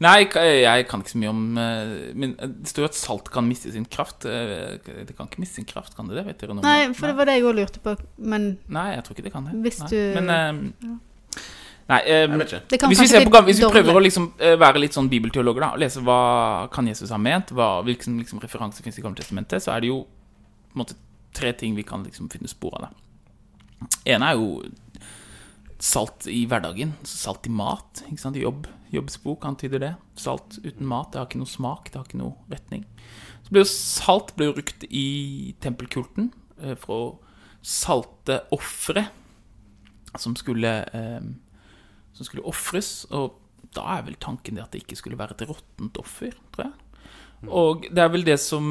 Nei, 0.00 0.14
jeg, 0.24 0.62
jeg 0.64 0.86
kan 0.88 1.02
ikke 1.02 1.12
så 1.12 1.18
mye 1.20 1.28
om 1.28 1.40
eh, 1.60 1.90
Men 2.16 2.30
det 2.40 2.70
står 2.70 2.86
jo 2.86 2.88
at 2.88 2.96
salt 2.96 3.26
kan 3.34 3.44
miste 3.44 3.68
sin 3.74 3.84
kraft. 3.84 4.24
Eh, 4.24 4.78
Det 5.04 5.12
kan 5.18 5.28
ikke 5.28 5.42
miste 5.42 5.58
sin 5.60 5.66
kraft, 5.68 5.92
kan 5.96 6.08
det 6.08 6.16
det? 6.16 6.24
Vet 6.30 6.40
dere 6.40 6.54
noe 6.56 6.64
Nei, 6.64 6.92
for 6.96 7.10
det 7.10 7.16
var 7.18 7.28
det 7.28 7.34
jeg 7.36 7.44
òg 7.50 7.58
lurte 7.58 7.82
på, 7.84 7.96
men 8.32 8.46
Nei, 8.72 8.86
jeg 8.94 9.04
tror 9.04 9.18
ikke 9.18 9.26
det 9.28 9.32
kan 9.34 9.44
det. 9.50 9.58
Hvis 9.66 9.82
du- 9.90 10.14
Men 10.20 10.30
eh, 10.30 10.96
Nei, 11.90 11.98
um, 12.00 12.06
Jeg 12.06 12.38
vet 12.38 12.46
ikke. 12.52 12.62
det 12.70 12.78
kan 12.80 12.88
hvis 12.92 13.00
vi, 13.02 13.06
ser 13.10 13.24
på, 13.26 13.40
hvis 13.44 13.58
vi 13.58 13.64
dårlig. 13.64 13.74
prøver 13.82 13.96
å 13.98 14.02
liksom 14.04 14.26
eh, 14.38 14.56
være 14.62 14.78
litt 14.78 14.94
sånn 14.94 15.08
bibelteologer, 15.10 15.60
da, 15.64 15.70
og 15.74 15.80
lese 15.82 16.00
hva 16.06 16.18
kan 16.70 16.86
Jesus 16.86 17.10
ha 17.10 17.18
ment, 17.18 17.50
hva, 17.50 17.82
hvilken 17.82 18.20
liksom, 18.22 18.38
referanse 18.40 18.80
fins 18.84 18.96
i 19.00 19.02
Gammeltestamentet, 19.02 19.58
så 19.64 19.72
er 19.74 19.80
det 19.82 19.88
jo 19.90 20.04
på 20.70 20.76
en 20.78 20.84
måte 20.84 20.94
tre 21.34 21.50
ting 21.52 21.74
vi 21.74 21.82
kan 21.82 22.04
liksom 22.06 22.30
finne 22.30 22.46
spor 22.48 22.76
av. 22.78 22.92
Det 24.04 24.14
ene 24.14 24.28
er 24.30 24.38
jo 24.38 24.62
salt 25.80 26.28
i 26.28 26.44
hverdagen. 26.48 26.92
Salt 27.08 27.48
i 27.48 27.52
mat. 27.52 28.02
ikke 28.06 28.20
sant? 28.20 28.38
Jobb, 28.38 28.68
Jobbsbok 28.92 29.46
antyder 29.48 29.82
det. 29.82 29.92
Salt 30.20 30.58
uten 30.64 30.86
mat, 30.88 31.10
det 31.12 31.20
har 31.20 31.28
ikke 31.28 31.40
noe 31.40 31.50
smak, 31.50 31.90
det 31.90 31.98
har 32.00 32.08
ikke 32.08 32.20
noe 32.20 32.36
retning. 32.52 32.84
Så 33.44 33.54
ble 33.54 33.64
jo 33.64 33.70
Salt 33.70 34.34
ble 34.36 34.50
jo 34.50 34.56
brukt 34.58 34.86
i 34.86 35.08
tempelkulten 35.64 36.30
eh, 36.60 36.76
for 36.78 36.96
å 36.96 37.10
salte 37.60 38.42
ofre 38.54 39.08
som 40.18 40.34
skulle 40.34 40.70
eh, 40.96 41.26
Som 42.16 42.26
skulle 42.26 42.46
ofres. 42.48 43.06
Og 43.14 43.38
da 43.76 43.86
er 43.96 44.06
vel 44.08 44.18
tanken 44.20 44.58
det 44.58 44.64
at 44.64 44.72
det 44.74 44.84
ikke 44.84 44.98
skulle 44.98 45.18
være 45.18 45.36
et 45.36 45.46
råttent 45.48 46.00
offer, 46.00 46.34
tror 46.52 46.68
jeg. 46.68 46.74
Og 47.48 47.86
det 47.88 48.02
er 48.02 48.10
vel 48.12 48.26
det 48.26 48.36
som 48.42 48.66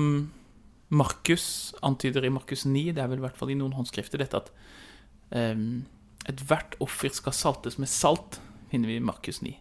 Markus 0.89 1.74
antyder 1.86 2.25
i 2.25 2.34
Markus 2.34 2.66
9, 2.66 2.92
det 2.94 3.01
er 3.01 3.10
vel 3.10 3.22
i 3.22 3.24
hvert 3.24 3.38
fall 3.38 3.54
i 3.54 3.58
noen 3.58 3.74
håndskrifter, 3.78 4.22
dette 4.22 4.42
at 4.42 4.51
um, 5.54 5.86
ethvert 6.27 6.75
offer 6.83 7.13
skal 7.15 7.35
saltes 7.35 7.77
med 7.79 7.89
salt, 7.91 8.39
finner 8.71 8.91
vi 8.91 8.99
i 8.99 9.03
Markus 9.03 9.41
9. 9.41 9.53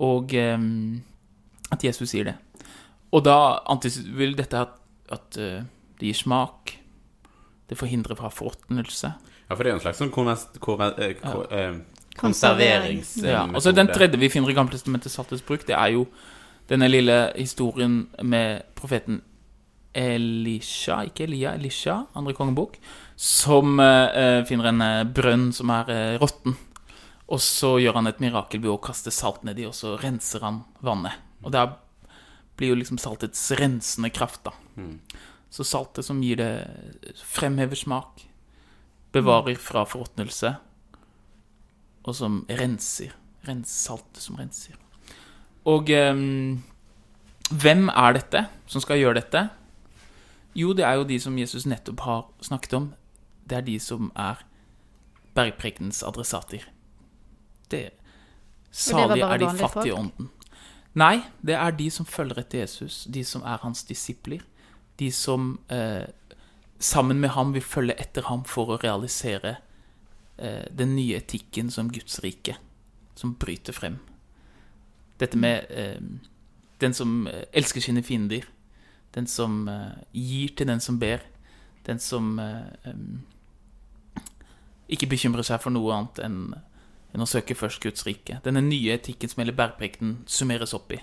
Og 0.00 0.34
ehm, 0.34 1.02
at 1.70 1.84
Jesus 1.84 2.10
sier 2.12 2.30
det. 2.30 2.36
Og 3.14 3.24
da 3.26 3.36
vil 4.16 4.36
dette 4.38 4.58
at, 4.58 4.76
at 5.10 5.38
eh, 5.38 5.62
det 6.00 6.10
gir 6.10 6.18
smak, 6.18 6.76
det 7.70 7.78
forhindrer 7.78 8.18
fra 8.18 8.30
forråtnelse. 8.34 9.12
ja, 9.48 9.54
for 9.54 9.62
det 9.62 9.70
er 9.70 9.74
jo 9.74 9.78
en 9.78 9.84
slags 9.86 10.00
sånn 10.02 10.10
eh, 10.10 11.06
eh, 11.06 11.16
Konservering. 11.20 11.80
konserveringsmetode. 12.18 13.32
Ja, 13.32 13.46
og 13.46 13.62
så 13.62 13.72
Den 13.72 13.90
tredje 13.90 14.18
vi 14.18 14.28
finner 14.28 14.50
i 14.50 14.54
Gammeltestamentet 14.54 15.12
saltets 15.12 15.42
bruk, 15.42 15.66
det 15.66 15.76
er 15.76 15.94
jo 15.94 16.06
denne 16.70 16.88
lille 16.88 17.32
historien 17.36 18.08
med 18.22 18.62
profeten 18.74 19.22
Elisha, 19.94 21.02
ikke 21.02 21.24
Elia, 21.26 21.54
Elisha, 21.54 22.04
andre 22.14 22.34
kongebok, 22.34 22.76
som 23.20 23.80
eh, 23.80 24.08
eh, 24.20 24.44
finner 24.48 24.70
en 24.70 24.80
eh, 24.80 25.04
brønn 25.04 25.50
som 25.52 25.68
er 25.74 25.90
eh, 25.92 26.14
råtten. 26.22 26.54
Og 27.28 27.42
så 27.44 27.74
gjør 27.76 27.98
han 27.98 28.08
et 28.08 28.22
mirakel 28.22 28.62
ved 28.62 28.72
å 28.72 28.80
kaste 28.80 29.12
salt 29.12 29.42
nedi, 29.44 29.66
og 29.68 29.74
så 29.76 29.98
renser 30.00 30.40
han 30.46 30.62
vannet. 30.80 31.18
Og 31.44 31.52
der 31.52 31.74
blir 32.56 32.72
jo 32.72 32.78
liksom 32.80 32.96
saltets 32.98 33.42
rensende 33.60 34.08
kraft, 34.10 34.40
da. 34.48 34.54
Så 35.52 35.66
saltet 35.68 36.06
som 36.06 36.22
gir 36.24 36.40
det 36.40 36.48
fremhever 37.28 37.76
smak, 37.76 38.24
bevarer 39.12 39.60
fra 39.60 39.84
forråtnelse, 39.84 40.54
og 42.00 42.16
som 42.16 42.40
renser. 42.48 43.12
Rens 43.44 43.72
saltet 43.72 44.20
som 44.24 44.36
renser. 44.40 44.76
Og 45.68 45.92
ehm, 45.92 46.62
hvem 47.52 47.88
er 47.92 48.16
dette 48.16 48.46
som 48.68 48.82
skal 48.84 49.00
gjøre 49.00 49.20
dette? 49.20 49.44
Jo, 50.56 50.72
det 50.76 50.84
er 50.88 50.98
jo 50.98 51.06
de 51.08 51.20
som 51.22 51.38
Jesus 51.38 51.68
nettopp 51.68 52.04
har 52.08 52.26
snakket 52.44 52.76
om. 52.80 52.90
Det 53.50 53.58
er 53.58 53.66
de 53.66 53.78
som 53.82 54.12
er 54.14 54.44
bergprekenens 55.34 56.04
adressater. 56.06 56.68
Det 57.70 57.88
var 57.90 57.96
Salige 58.70 59.26
er 59.26 59.38
de 59.38 59.48
fattige 59.58 59.90
i 59.90 59.96
ånden. 59.96 60.30
Nei, 60.94 61.22
det 61.42 61.54
er 61.54 61.74
de 61.74 61.88
som 61.90 62.06
følger 62.06 62.38
etter 62.42 62.62
Jesus, 62.62 63.04
de 63.10 63.24
som 63.26 63.42
er 63.42 63.58
hans 63.62 63.82
disipler. 63.86 64.42
De 64.98 65.10
som 65.14 65.58
eh, 65.70 66.06
sammen 66.78 67.20
med 67.20 67.34
ham 67.34 67.54
vil 67.54 67.62
følge 67.62 67.98
etter 68.00 68.26
ham 68.26 68.44
for 68.46 68.74
å 68.74 68.78
realisere 68.82 69.56
eh, 70.38 70.66
den 70.70 70.94
nye 70.96 71.18
etikken 71.18 71.70
som 71.70 71.90
Guds 71.90 72.20
rike, 72.24 72.56
som 73.14 73.34
bryter 73.34 73.74
frem. 73.74 73.98
Dette 75.20 75.38
med 75.38 75.70
eh, 75.70 75.98
den 76.80 76.94
som 76.94 77.26
eh, 77.26 77.46
elsker 77.52 77.84
sine 77.84 78.02
fiender, 78.02 78.46
den 79.14 79.26
som 79.26 79.68
eh, 79.68 79.98
gir 80.14 80.54
til 80.56 80.70
den 80.70 80.80
som 80.80 80.98
ber, 80.98 81.22
den 81.86 81.98
som 81.98 82.38
eh, 82.38 82.94
ikke 84.90 85.08
bekymre 85.10 85.44
seg 85.46 85.62
for 85.62 85.74
noe 85.74 85.94
annet 85.94 86.20
enn 86.26 86.42
enn 87.10 87.24
å 87.24 87.28
søke 87.28 87.56
først 87.58 87.82
Guds 87.82 88.04
rike. 88.06 88.38
Denne 88.44 88.62
nye 88.62 88.94
etikken 88.94 89.30
som 89.30 89.42
hele 89.42 89.54
bergprekenen 89.56 90.20
summeres 90.30 90.74
opp 90.76 90.92
i. 90.94 91.00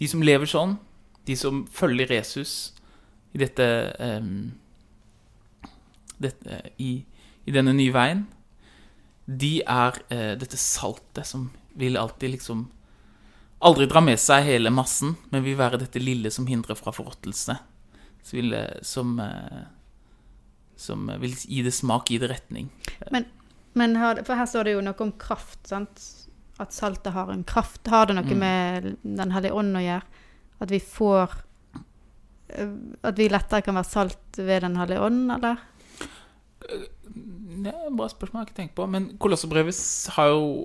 De 0.00 0.08
som 0.10 0.24
lever 0.26 0.50
sånn, 0.50 0.76
de 1.28 1.36
som 1.38 1.62
følger 1.70 2.10
Jesus 2.16 2.74
i 3.34 3.40
dette, 3.42 3.66
um, 4.02 4.50
dette 6.18 6.60
i, 6.82 7.04
i 7.46 7.54
denne 7.54 7.74
nye 7.76 7.94
veien, 7.94 8.24
de 9.24 9.60
er 9.62 10.00
uh, 10.10 10.32
dette 10.40 10.58
saltet 10.60 11.30
som 11.30 11.52
vil 11.78 12.00
alltid 12.00 12.36
liksom 12.36 12.70
Aldri 13.64 13.86
dra 13.88 14.02
med 14.04 14.18
seg 14.20 14.42
hele 14.44 14.68
massen, 14.74 15.14
men 15.32 15.40
vil 15.40 15.54
være 15.56 15.78
dette 15.80 16.02
lille 16.02 16.28
som 16.28 16.44
hindrer 16.44 16.76
fra 16.76 16.92
forråtelse. 16.92 17.54
Som, 18.20 18.34
vil, 18.36 18.52
eh, 18.52 18.82
som, 20.76 21.08
eh, 21.10 21.18
vil 21.18 21.34
gi 21.34 21.62
det 21.62 21.72
smak, 21.74 22.10
gi 22.10 22.18
det 22.18 22.30
retning. 22.30 22.70
Men, 23.10 23.26
men 23.74 23.96
her, 23.96 24.22
for 24.24 24.34
her 24.38 24.46
står 24.46 24.64
det 24.64 24.72
jo 24.76 24.80
noe 24.84 25.00
om 25.00 25.12
kraft, 25.12 25.66
sant? 25.66 26.02
At 26.58 26.70
saltet 26.72 27.12
har 27.12 27.30
en 27.32 27.42
kraft. 27.44 27.86
Har 27.90 28.06
det 28.06 28.14
noe 28.16 28.24
Mm. 28.24 28.38
med 28.38 28.96
Den 29.02 29.30
hellige 29.32 29.52
ånd 29.52 29.74
å 29.76 29.82
gjøre? 29.82 30.02
At 30.60 30.70
vi 30.70 30.78
får 30.78 31.32
øh, 32.54 32.74
At 33.02 33.16
vi 33.18 33.28
lettere 33.28 33.62
kan 33.62 33.74
være 33.74 33.90
salt 33.90 34.36
ved 34.36 34.62
Den 34.62 34.76
hellige 34.76 35.00
ånd, 35.00 35.30
eller? 35.32 35.58
Det 36.60 37.72
er 37.72 37.86
et 37.88 37.96
bra 37.96 38.06
spørsmål, 38.08 38.40
jeg 38.40 38.44
har 38.44 38.48
ikke 38.48 38.60
tenkt 38.60 38.74
på. 38.78 38.86
Men 38.88 39.08
Kolosserbrevet 39.18 39.76
har 40.16 40.28
jo 40.32 40.64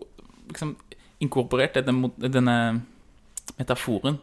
liksom 0.49 0.75
inkorporert 1.21 1.73
denne, 1.85 2.11
denne 2.17 2.55
metaforen. 3.59 4.19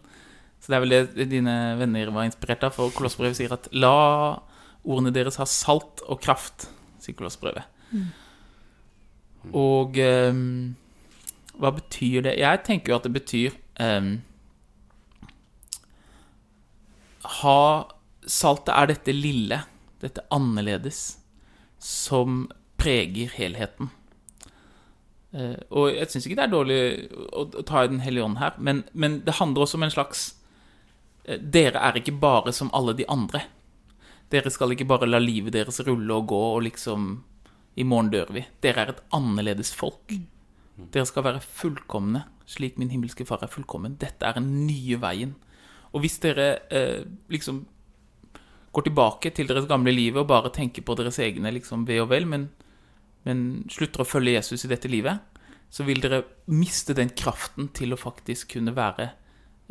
Så 0.61 0.73
det 0.73 0.77
er 0.77 0.85
vel 0.85 0.95
det 1.15 1.29
dine 1.31 1.55
venner 1.79 2.11
var 2.15 2.25
inspirert 2.25 2.65
av. 2.65 2.73
For 2.75 2.91
Kolosserbrevet 2.91 3.37
sier 3.37 3.53
at 3.53 3.69
'la 3.73 4.41
ordene 4.87 5.13
deres 5.15 5.37
har 5.41 5.51
salt 5.51 6.03
og 6.07 6.21
kraft', 6.23 6.69
sier 7.03 7.15
Mm. 7.93 8.07
Og 9.55 9.99
um, 9.99 10.77
hva 11.61 11.73
betyr 11.77 12.25
det? 12.27 12.39
Jeg 12.41 12.63
tenker 12.67 12.93
jo 12.93 12.99
at 12.99 13.07
det 13.07 13.15
betyr 13.17 13.55
um, 13.81 14.17
Ha 17.41 17.61
Saltet 18.27 18.73
er 18.75 18.89
dette 18.91 19.13
lille, 19.15 19.61
dette 20.03 20.25
annerledes, 20.35 21.21
som 21.79 22.49
preger 22.75 23.31
helheten. 23.37 23.93
Uh, 25.31 25.55
og 25.71 25.93
jeg 25.95 26.11
syns 26.11 26.27
ikke 26.27 26.39
det 26.41 26.47
er 26.49 26.51
dårlig 26.51 26.81
å, 27.13 27.45
å 27.47 27.63
ta 27.67 27.85
i 27.85 27.91
Den 27.93 28.03
hellige 28.03 28.27
ånd 28.27 28.41
her, 28.41 28.57
men, 28.59 28.83
men 28.99 29.21
det 29.27 29.37
handler 29.39 29.63
også 29.63 29.79
om 29.79 29.87
en 29.87 29.95
slags 29.95 30.25
uh, 31.29 31.39
Dere 31.39 31.79
er 31.79 32.01
ikke 32.01 32.17
bare 32.19 32.55
som 32.57 32.73
alle 32.75 32.97
de 32.99 33.07
andre. 33.07 33.45
Dere 34.33 34.51
skal 34.51 34.75
ikke 34.75 34.89
bare 34.89 35.09
la 35.09 35.21
livet 35.23 35.55
deres 35.55 35.79
rulle 35.87 36.15
og 36.15 36.27
gå 36.33 36.43
og 36.57 36.65
liksom 36.67 37.11
I 37.77 37.85
morgen 37.85 38.11
dør 38.11 38.33
vi. 38.33 38.43
Dere 38.65 38.83
er 38.83 38.95
et 38.95 39.03
annerledes 39.15 39.75
folk. 39.77 40.15
Dere 40.77 41.07
skal 41.09 41.25
være 41.27 41.43
fullkomne, 41.45 42.25
slik 42.49 42.79
min 42.81 42.91
himmelske 42.93 43.27
far 43.29 43.45
er 43.45 43.53
fullkommen. 43.53 43.99
Dette 44.01 44.27
er 44.27 44.39
den 44.39 44.67
nye 44.67 44.99
veien. 45.01 45.35
Og 45.93 46.03
hvis 46.03 46.19
dere 46.23 46.49
eh, 46.73 47.05
liksom 47.33 47.63
går 48.77 48.89
tilbake 48.89 49.33
til 49.33 49.49
deres 49.49 49.69
gamle 49.69 49.93
livet 49.95 50.21
og 50.21 50.29
bare 50.29 50.53
tenker 50.53 50.85
på 50.85 50.97
deres 50.99 51.21
egne 51.25 51.53
liksom, 51.55 51.87
ve 51.89 52.01
og 52.03 52.11
vel, 52.11 52.27
men, 52.29 52.51
men 53.25 53.39
slutter 53.73 54.05
å 54.05 54.09
følge 54.09 54.37
Jesus 54.37 54.67
i 54.67 54.73
dette 54.73 54.91
livet, 54.93 55.23
så 55.73 55.87
vil 55.87 56.03
dere 56.03 56.25
miste 56.53 56.95
den 56.97 57.13
kraften 57.17 57.71
til 57.77 57.95
å 57.95 58.01
faktisk 58.01 58.53
kunne 58.57 58.75
være 58.77 59.11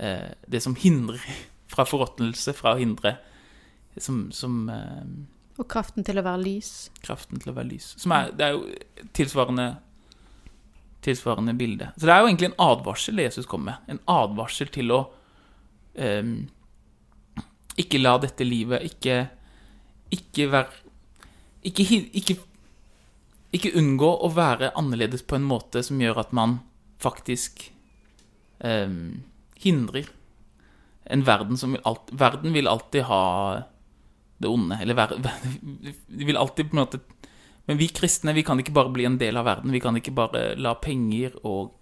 eh, 0.01 0.33
det 0.49 0.61
som 0.65 0.77
hindrer 0.77 1.21
fra 1.71 1.85
forråtnelse, 1.89 2.55
fra 2.57 2.73
å 2.73 2.81
hindre 2.81 3.17
Som, 3.97 4.31
som 4.35 4.69
eh, 4.69 5.59
Og 5.61 5.67
kraften 5.71 6.03
til 6.03 6.19
å 6.19 6.25
være 6.25 6.41
lys. 6.43 6.71
kraften 7.05 7.39
til 7.39 7.53
å 7.53 7.55
være 7.55 7.71
lys. 7.71 7.93
Som 8.01 8.11
er, 8.15 8.33
det 8.35 8.49
er 8.49 8.57
jo 8.57 9.09
tilsvarende 9.15 9.69
tilsvarende 11.05 11.53
bilde. 11.53 11.91
Så 11.97 12.07
det 12.07 12.13
er 12.13 12.23
jo 12.23 12.29
egentlig 12.31 12.49
en 12.49 12.59
advarsel 12.65 13.21
Jesus 13.21 13.45
kommer 13.49 13.75
med. 13.75 13.93
En 13.93 14.01
advarsel 14.09 14.71
til 14.73 14.93
å 14.95 15.03
ehm, 16.01 16.47
ikke 17.77 18.01
la 18.01 18.15
dette 18.23 18.47
livet 18.47 18.85
ikke 18.87 19.19
ikke 20.15 20.47
være 20.53 20.83
ikke, 21.65 21.85
ikke, 22.21 22.35
ikke 23.57 23.73
unngå 23.81 24.09
å 24.25 24.29
være 24.33 24.71
annerledes 24.79 25.25
på 25.27 25.37
en 25.37 25.47
måte 25.47 25.81
som 25.83 26.01
gjør 26.01 26.21
at 26.21 26.35
man 26.37 26.59
faktisk 27.03 27.65
ehm, 28.63 29.25
hindrer 29.61 30.11
en 31.11 31.25
verden 31.25 31.57
som 31.57 31.75
vil 31.75 31.83
alt, 31.85 32.09
Verden 32.13 32.53
vil 32.55 32.69
alltid 32.69 33.05
ha 33.09 33.23
det 34.37 34.51
onde. 34.51 34.77
Eller 34.81 34.95
de 36.19 36.27
vil 36.27 36.37
alltid 36.37 36.69
på 36.69 36.77
en 36.77 36.83
måte 36.83 36.99
Men 37.65 37.79
vi 37.79 37.87
kristne 37.87 38.35
vi 38.37 38.43
kan 38.45 38.59
ikke 38.61 38.75
bare 38.75 38.93
bli 38.93 39.07
en 39.07 39.17
del 39.17 39.37
av 39.37 39.47
verden. 39.47 39.73
Vi 39.73 39.81
kan 39.81 39.95
ikke 39.97 40.13
bare 40.13 40.53
la 40.61 40.75
penger 40.77 41.33
og 41.43 41.73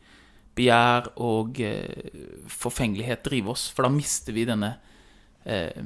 begjær 0.55 1.09
og 1.17 1.59
eh, 1.65 2.13
forfengelighet 2.47 3.25
drive 3.25 3.51
oss, 3.51 3.65
for 3.73 3.83
da 3.83 3.89
mister 3.91 4.35
vi 4.35 4.45
denne 4.47 4.75
eh, 5.49 5.81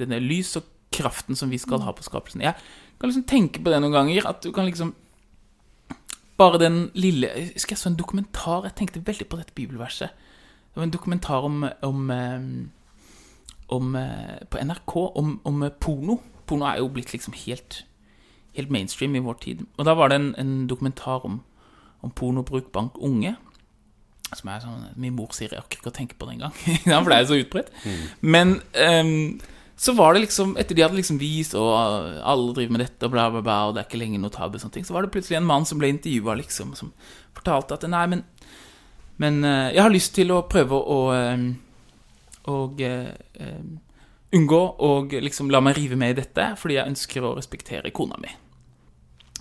denne 0.00 0.18
lys 0.22 0.56
og 0.58 0.66
kraften 0.92 1.38
som 1.38 1.50
vi 1.52 1.60
skal 1.62 1.84
ha 1.86 1.94
på 1.96 2.04
skapelsen. 2.04 2.44
Jeg 2.44 2.56
kan 3.00 3.10
liksom 3.10 3.26
tenke 3.28 3.62
på 3.62 3.72
det 3.72 3.80
noen 3.82 3.94
ganger, 3.94 4.28
at 4.28 4.42
du 4.44 4.52
kan 4.54 4.68
liksom 4.68 4.96
Bare 6.40 6.58
den 6.58 6.86
lille 6.96 7.28
Jeg 7.28 7.60
jeg 7.68 7.78
så 7.78 7.90
en 7.90 7.96
dokumentar, 7.96 8.64
jeg 8.64 8.74
tenkte 8.74 9.02
veldig 9.04 9.26
på 9.28 9.36
dette 9.36 9.52
bibelverset. 9.54 10.08
Det 10.08 10.80
var 10.80 10.86
en 10.86 10.94
dokumentar 10.94 11.44
om, 11.44 11.68
om, 11.84 12.10
eh, 12.10 12.40
om 13.72 13.96
eh, 13.98 14.42
På 14.50 14.60
NRK 14.60 14.96
om, 15.20 15.38
om 15.48 15.64
porno. 15.80 16.18
Porno 16.46 16.68
er 16.68 16.82
jo 16.82 16.90
blitt 16.92 17.14
liksom 17.14 17.36
helt 17.46 17.84
Helt 18.52 18.68
mainstream 18.68 19.14
i 19.16 19.22
vår 19.24 19.38
tid. 19.40 19.62
Og 19.80 19.86
da 19.88 19.94
var 19.96 20.10
det 20.12 20.18
en, 20.20 20.34
en 20.36 20.66
dokumentar 20.68 21.24
om, 21.24 21.38
om 22.04 22.10
pornobruk 22.12 22.66
blant 22.74 22.98
unge. 23.00 23.32
Som 24.36 24.50
er 24.52 24.60
sånn 24.60 24.90
Min 25.00 25.16
mor 25.16 25.32
sier 25.32 25.54
jeg 25.54 25.62
orker 25.62 25.80
ikke 25.80 25.88
å 25.88 25.96
tenke 25.96 26.18
på 26.20 26.28
det 26.28 26.36
engang. 26.36 26.58
Han 26.90 27.08
er 27.08 27.24
så 27.30 27.38
utbredt. 27.40 27.72
Men 28.20 28.58
um, 28.76 29.40
så 29.82 29.94
var 29.96 30.14
det 30.14 30.26
liksom 30.26 30.54
Etter 30.60 30.76
de 30.76 30.84
hadde 30.84 30.98
liksom 30.98 31.18
vist, 31.18 31.56
og 31.58 31.72
alle 31.74 32.52
driver 32.54 32.76
med 32.76 32.84
dette, 32.84 33.06
og 33.06 33.14
bla, 33.14 33.26
bla, 33.32 33.42
bla, 33.42 33.58
og 33.66 33.74
det 33.74 33.82
er 33.82 33.88
ikke 33.88 34.02
lenger 34.02 34.22
noe 34.22 34.34
tabu, 34.34 34.58
sånne 34.60 34.76
ting, 34.76 34.86
så 34.86 34.94
var 34.94 35.06
det 35.06 35.10
plutselig 35.14 35.40
en 35.40 35.48
mann 35.48 35.66
som 35.68 35.80
ble 35.80 35.90
intervjua, 35.90 36.36
liksom, 36.38 36.76
som 36.78 36.92
fortalte 37.34 37.78
at 37.78 37.88
nei, 37.90 38.04
men 38.14 38.28
Men 39.22 39.44
eh, 39.44 39.74
jeg 39.74 39.82
har 39.82 39.92
lyst 39.92 40.14
til 40.16 40.30
å 40.32 40.42
prøve 40.48 40.74
å 40.74 40.98
ehm, 41.14 41.42
Og 42.50 42.80
eh, 42.82 43.12
unngå 44.32 44.60
å 44.82 44.90
liksom 45.12 45.50
la 45.52 45.60
meg 45.62 45.76
rive 45.78 45.98
med 45.98 46.14
i 46.14 46.20
dette, 46.22 46.52
fordi 46.58 46.78
jeg 46.78 46.90
ønsker 46.94 47.26
å 47.26 47.34
respektere 47.36 47.92
kona 47.94 48.18
mi. 48.22 48.32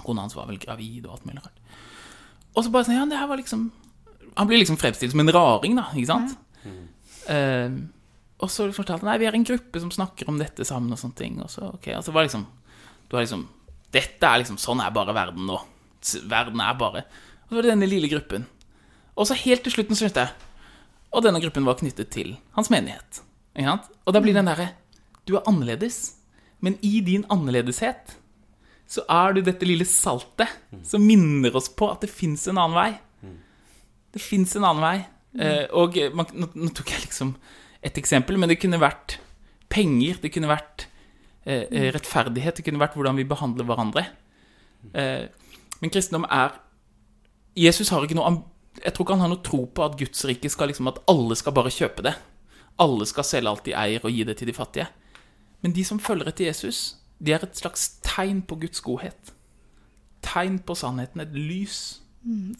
Kona 0.01 0.25
hans 0.25 0.35
var 0.37 0.49
vel 0.49 0.59
gravid 0.61 1.07
og 1.07 1.15
alt 1.15 1.25
mulig 1.27 1.41
rart. 1.41 1.57
Og 2.51 2.65
så 2.65 2.73
bare 2.73 2.87
sånn, 2.87 2.97
ja, 2.99 3.07
det 3.07 3.19
her 3.19 3.29
var 3.31 3.39
liksom 3.39 3.69
Han 4.35 4.47
blir 4.47 4.61
liksom 4.61 4.77
fremstilt 4.79 5.11
som 5.11 5.19
en 5.23 5.31
raring, 5.33 5.73
da, 5.75 5.89
ikke 5.91 6.07
sant? 6.07 6.37
Eh, 7.31 7.73
og 8.41 8.49
så 8.49 8.65
fortalte 8.73 9.03
han 9.03 9.11
nei, 9.11 9.17
vi 9.21 9.27
er 9.29 9.35
en 9.37 9.45
gruppe 9.45 9.81
som 9.83 9.91
snakker 9.93 10.29
om 10.31 10.39
dette 10.39 10.65
sammen, 10.65 10.93
og 10.95 10.99
sånne 11.01 11.17
ting. 11.19 11.35
Og 11.43 11.51
så, 11.51 11.67
ok, 11.75 11.89
altså, 11.97 12.09
så 12.09 12.15
var 12.15 12.23
det 12.23 12.31
liksom 12.31 12.45
Du 13.09 13.17
har 13.17 13.25
liksom 13.25 13.43
Dette 13.91 14.29
er 14.29 14.39
liksom 14.41 14.57
Sånn 14.61 14.81
er 14.81 14.93
bare 14.95 15.13
verden 15.15 15.45
nå. 15.49 15.59
Verden 16.31 16.63
er 16.63 16.79
bare 16.79 17.03
Og 17.03 17.51
så 17.51 17.57
var 17.57 17.67
det 17.67 17.73
denne 17.73 17.91
lille 17.91 18.09
gruppen. 18.11 18.47
Og 19.19 19.27
så 19.27 19.37
helt 19.37 19.63
til 19.67 19.75
slutten 19.75 19.99
så 19.99 20.07
skjønte 20.07 20.25
jeg 20.25 20.47
Og 21.11 21.23
denne 21.25 21.41
gruppen 21.43 21.67
var 21.67 21.79
knyttet 21.79 22.11
til 22.13 22.35
hans 22.55 22.71
menighet. 22.71 23.21
Og 24.05 24.15
da 24.15 24.21
blir 24.23 24.37
den 24.37 24.47
derre 24.47 24.71
Du 25.27 25.35
er 25.37 25.45
annerledes, 25.47 26.17
men 26.63 26.77
i 26.81 26.99
din 27.05 27.25
annerledeshet 27.29 28.15
så 28.91 29.03
er 29.07 29.33
du 29.33 29.41
dette 29.45 29.65
lille 29.67 29.85
saltet 29.87 30.49
som 30.83 31.03
minner 31.05 31.53
oss 31.55 31.69
på 31.69 31.87
at 31.91 32.01
det 32.03 32.09
fins 32.11 32.47
en 32.49 32.57
annen 32.57 32.75
vei. 32.75 32.91
Det 34.11 34.21
fins 34.21 34.55
en 34.57 34.65
annen 34.67 34.83
vei. 34.83 34.97
Eh, 35.39 35.67
og 35.71 35.95
man, 36.17 36.27
nå, 36.35 36.49
nå 36.59 36.71
tok 36.75 36.91
jeg 36.91 37.05
liksom 37.05 37.35
et 37.81 37.97
eksempel, 38.01 38.35
men 38.37 38.51
det 38.51 38.59
kunne 38.59 38.81
vært 38.81 39.19
penger, 39.71 40.19
det 40.21 40.33
kunne 40.33 40.51
vært 40.51 40.87
eh, 41.45 41.63
eh, 41.69 41.87
rettferdighet, 41.95 42.57
det 42.59 42.65
kunne 42.67 42.81
vært 42.81 42.97
hvordan 42.97 43.21
vi 43.21 43.27
behandler 43.29 43.69
hverandre. 43.69 44.05
Eh, 44.91 45.29
men 45.81 45.93
kristendom 45.93 46.27
er 46.29 46.57
Jesus 47.57 47.89
har 47.91 48.03
ikke 48.03 48.15
noe 48.17 48.27
Jeg 48.83 48.93
tror 48.93 49.05
ikke 49.05 49.17
han 49.17 49.23
har 49.25 49.31
noe 49.31 49.45
tro 49.45 49.65
på 49.65 49.85
at 49.85 49.97
Guds 49.99 50.25
rike 50.25 50.49
skal 50.49 50.71
liksom 50.71 50.89
At 50.91 51.01
alle 51.11 51.37
skal 51.37 51.53
bare 51.55 51.73
kjøpe 51.73 52.05
det. 52.07 52.15
Alle 52.81 53.05
skal 53.05 53.27
selge 53.27 53.51
alt 53.51 53.65
de 53.67 53.75
eier, 53.77 54.01
og 54.03 54.11
gi 54.11 54.25
det 54.25 54.37
til 54.39 54.49
de 54.49 54.55
fattige. 54.57 54.87
Men 55.61 55.75
de 55.75 55.83
som 55.85 55.99
følger 56.01 56.31
etter 56.31 56.47
Jesus, 56.47 56.97
de 57.21 57.35
er 57.35 57.43
et 57.45 57.57
slags 57.57 57.99
tegn 58.05 58.41
på 58.41 58.57
Guds 58.63 58.81
godhet. 58.81 59.33
Tegn 60.25 60.59
på 60.65 60.75
sannheten, 60.77 61.21
et 61.21 61.35
lys 61.35 62.01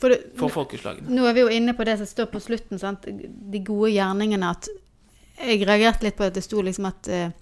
For 0.01 0.09
det, 0.09 0.33
for 0.37 0.49
folkeslagene. 0.53 1.09
Nå 1.13 1.25
er 1.29 1.37
vi 1.37 1.43
jo 1.43 1.53
inne 1.53 1.73
på 1.77 1.85
det 1.85 1.99
som 1.99 2.09
står 2.09 2.29
på 2.33 2.41
slutten, 2.41 2.79
sant? 2.81 3.05
de 3.05 3.63
gode 3.65 3.91
gjerningene. 3.93 4.53
At 4.53 4.69
jeg 5.41 5.65
reagerte 5.65 6.05
litt 6.05 6.17
på 6.17 6.27
at 6.27 6.37
det 6.37 6.45
sto 6.45 6.61
liksom 6.65 6.87
at 6.89 7.09
eh, 7.09 7.33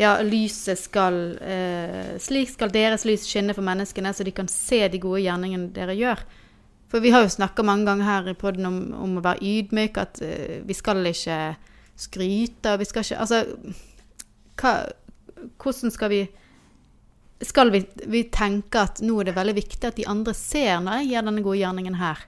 ja, 0.00 0.16
lyset 0.24 0.80
skal 0.80 1.18
eh, 1.40 2.16
Slik 2.20 2.50
skal 2.52 2.72
deres 2.72 3.06
lys 3.08 3.24
skinne 3.28 3.56
for 3.56 3.64
menneskene, 3.64 4.12
så 4.12 4.24
de 4.24 4.34
kan 4.36 4.48
se 4.52 4.82
de 4.92 5.00
gode 5.00 5.22
gjerningene 5.24 5.72
dere 5.76 5.96
gjør. 5.96 6.24
For 6.90 7.02
vi 7.02 7.10
har 7.10 7.24
jo 7.24 7.34
snakka 7.34 7.64
mange 7.66 7.88
ganger 7.88 8.06
her 8.06 8.30
i 8.30 8.38
poden 8.38 8.68
om, 8.68 8.78
om, 8.94 9.18
å 9.18 9.24
være 9.24 9.42
ydmyk, 9.42 9.98
at 9.98 10.22
uh, 10.22 10.58
vi 10.66 10.76
skal 10.76 11.02
ikke 11.10 11.40
skryte, 11.96 12.74
og 12.74 12.82
vi 12.82 12.88
skal 12.88 13.06
ikke 13.06 13.22
Altså, 13.24 13.42
hva, 14.60 14.74
hvordan 15.62 15.94
skal 15.94 16.12
vi 16.12 16.26
skal 17.44 17.70
vi, 17.70 17.82
vi 18.08 18.22
tenke 18.32 18.80
at 18.80 19.02
nå 19.04 19.18
er 19.20 19.28
det 19.28 19.36
veldig 19.36 19.56
viktig 19.58 19.90
at 19.90 19.98
de 19.98 20.06
andre 20.08 20.32
ser 20.36 20.80
når 20.80 21.02
jeg 21.02 21.10
gjør 21.10 21.28
denne 21.28 21.44
gode 21.44 21.60
gjerningen 21.60 21.98
her. 22.00 22.22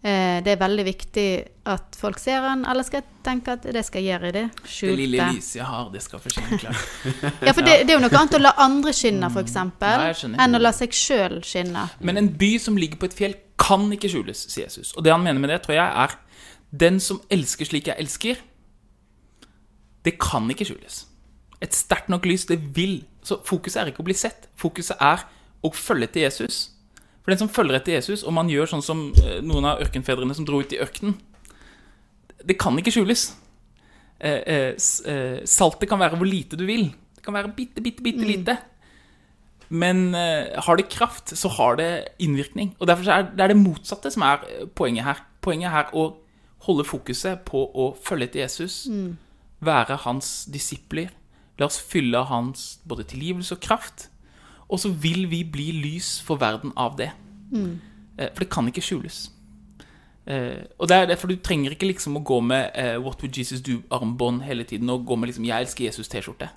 Uh, 0.00 0.40
det 0.40 0.54
er 0.54 0.60
veldig 0.62 0.84
viktig 0.86 1.24
at 1.68 1.96
folk 2.00 2.16
ser 2.18 2.40
den, 2.40 2.62
eller 2.64 2.86
skal 2.86 3.02
jeg 3.02 3.18
tenke 3.26 3.52
at 3.52 3.66
det 3.68 3.82
skal 3.84 4.00
jeg 4.00 4.14
gjøre 4.14 4.30
i 4.30 4.34
det 4.38 4.44
skjulte? 4.64 4.94
Det 4.96 4.96
lille 4.96 5.26
lyset 5.36 5.58
jeg 5.58 5.68
har, 5.68 5.90
det 5.92 6.00
skal 6.00 6.22
forsvinne 6.24 6.58
klart. 6.62 6.86
ja, 7.46 7.52
for 7.52 7.60
det, 7.60 7.74
det, 7.84 7.92
er 7.92 7.98
jo 7.98 8.00
noe 8.06 8.16
annet 8.22 8.38
å 8.38 8.40
la 8.40 8.54
andre 8.64 8.94
skinne, 8.96 9.28
f.eks., 9.28 9.58
ja, 9.60 10.30
enn 10.40 10.56
å 10.56 10.62
la 10.62 10.72
seg 10.72 10.96
sjøl 10.96 11.42
skinne. 11.44 11.84
Men 12.00 12.22
en 12.22 12.32
by 12.40 12.54
som 12.64 12.80
ligger 12.80 13.02
på 13.02 13.10
et 13.10 13.18
fjell, 13.18 13.36
kan 13.60 13.86
ikke 13.92 14.10
skjules, 14.10 14.46
sier 14.50 14.68
Jesus. 14.68 14.94
Og 14.96 15.04
det 15.04 15.12
han 15.12 15.22
mener 15.22 15.40
med 15.42 15.52
det, 15.52 15.60
tror 15.64 15.76
jeg, 15.76 15.86
er 16.04 16.16
den 16.70 17.00
som 17.02 17.20
elsker 17.32 17.68
slik 17.68 17.90
jeg 17.90 17.98
elsker, 18.00 18.40
det 20.04 20.16
kan 20.22 20.48
ikke 20.50 20.66
skjules. 20.68 21.04
Et 21.60 21.76
sterkt 21.76 22.08
nok 22.08 22.24
lys, 22.28 22.46
det 22.48 22.60
vil 22.76 23.02
Så 23.20 23.36
fokuset 23.44 23.82
er 23.82 23.90
ikke 23.90 24.00
å 24.00 24.06
bli 24.06 24.14
sett. 24.16 24.46
Fokuset 24.56 24.96
er 25.04 25.26
å 25.60 25.68
følge 25.76 26.06
etter 26.08 26.22
Jesus. 26.22 26.70
For 27.20 27.28
den 27.28 27.42
som 27.42 27.50
følger 27.52 27.76
etter 27.76 27.92
Jesus, 27.98 28.22
og 28.24 28.32
man 28.32 28.48
gjør 28.48 28.70
sånn 28.70 28.84
som 28.84 29.02
eh, 29.20 29.42
noen 29.44 29.66
av 29.68 29.82
ørkenfedrene 29.84 30.32
som 30.38 30.46
dro 30.48 30.62
ut 30.64 30.72
i 30.72 30.80
ørkenen 30.80 31.18
Det 32.48 32.56
kan 32.56 32.78
ikke 32.80 32.94
skjules. 32.94 33.26
Eh, 34.16 34.40
eh, 34.40 34.72
eh, 35.12 35.44
saltet 35.44 35.88
kan 35.88 36.00
være 36.00 36.16
hvor 36.16 36.28
lite 36.28 36.56
du 36.56 36.64
vil. 36.64 36.88
Det 37.16 37.26
kan 37.26 37.36
være 37.36 37.52
bitte, 37.52 37.84
bitte, 37.84 38.02
bitte 38.02 38.24
lite. 38.24 38.56
mm. 38.56 38.79
Men 39.70 40.14
eh, 40.18 40.50
har 40.66 40.76
det 40.76 40.88
kraft, 40.90 41.30
så 41.38 41.48
har 41.54 41.78
det 41.78 41.90
innvirkning. 42.18 42.74
Og 42.78 42.90
derfor 42.90 43.10
er 43.10 43.28
det 43.30 43.44
er 43.44 43.52
det 43.52 43.60
motsatte 43.60 44.10
som 44.10 44.26
er 44.26 44.42
eh, 44.48 44.66
poenget 44.74 45.06
her. 45.06 45.22
Poenget 45.40 45.70
er 45.70 45.94
å 45.94 46.10
holde 46.66 46.84
fokuset 46.84 47.44
på 47.48 47.62
å 47.70 47.92
følge 48.02 48.28
etter 48.28 48.44
Jesus. 48.44 48.82
Mm. 48.90 49.14
Være 49.64 50.00
hans 50.04 50.44
disipler 50.50 51.12
La 51.60 51.68
oss 51.68 51.76
fylle 51.76 52.22
hans 52.24 52.78
både 52.88 53.04
tilgivelse 53.10 53.58
og 53.58 53.60
kraft. 53.60 54.08
Og 54.70 54.80
så 54.80 54.88
vil 55.02 55.26
vi 55.28 55.42
bli 55.44 55.68
lys 55.76 56.14
for 56.24 56.40
verden 56.40 56.72
av 56.76 56.96
det. 56.96 57.10
Mm. 57.52 57.74
Eh, 58.16 58.30
for 58.32 58.44
det 58.44 58.50
kan 58.52 58.70
ikke 58.70 58.84
skjules. 58.84 59.28
Uh, 60.30 60.62
og 60.78 60.86
det 60.86 60.96
er 60.96 61.06
derfor 61.08 61.30
du 61.30 61.38
trenger 61.40 61.72
ikke 61.74 61.88
liksom 61.88 62.18
å 62.18 62.20
gå 62.22 62.36
med 62.44 62.74
uh, 62.76 63.00
What 63.02 63.22
would 63.24 63.34
Jesus 63.34 63.62
do-armbånd 63.64 64.44
hele 64.44 64.66
tiden 64.68 64.90
og 64.92 65.06
gå 65.08 65.16
med 65.16 65.30
liksom 65.30 65.46
'Jeg 65.48 65.64
elsker 65.64 65.84
Jesus'-T-skjorte. 65.88 66.48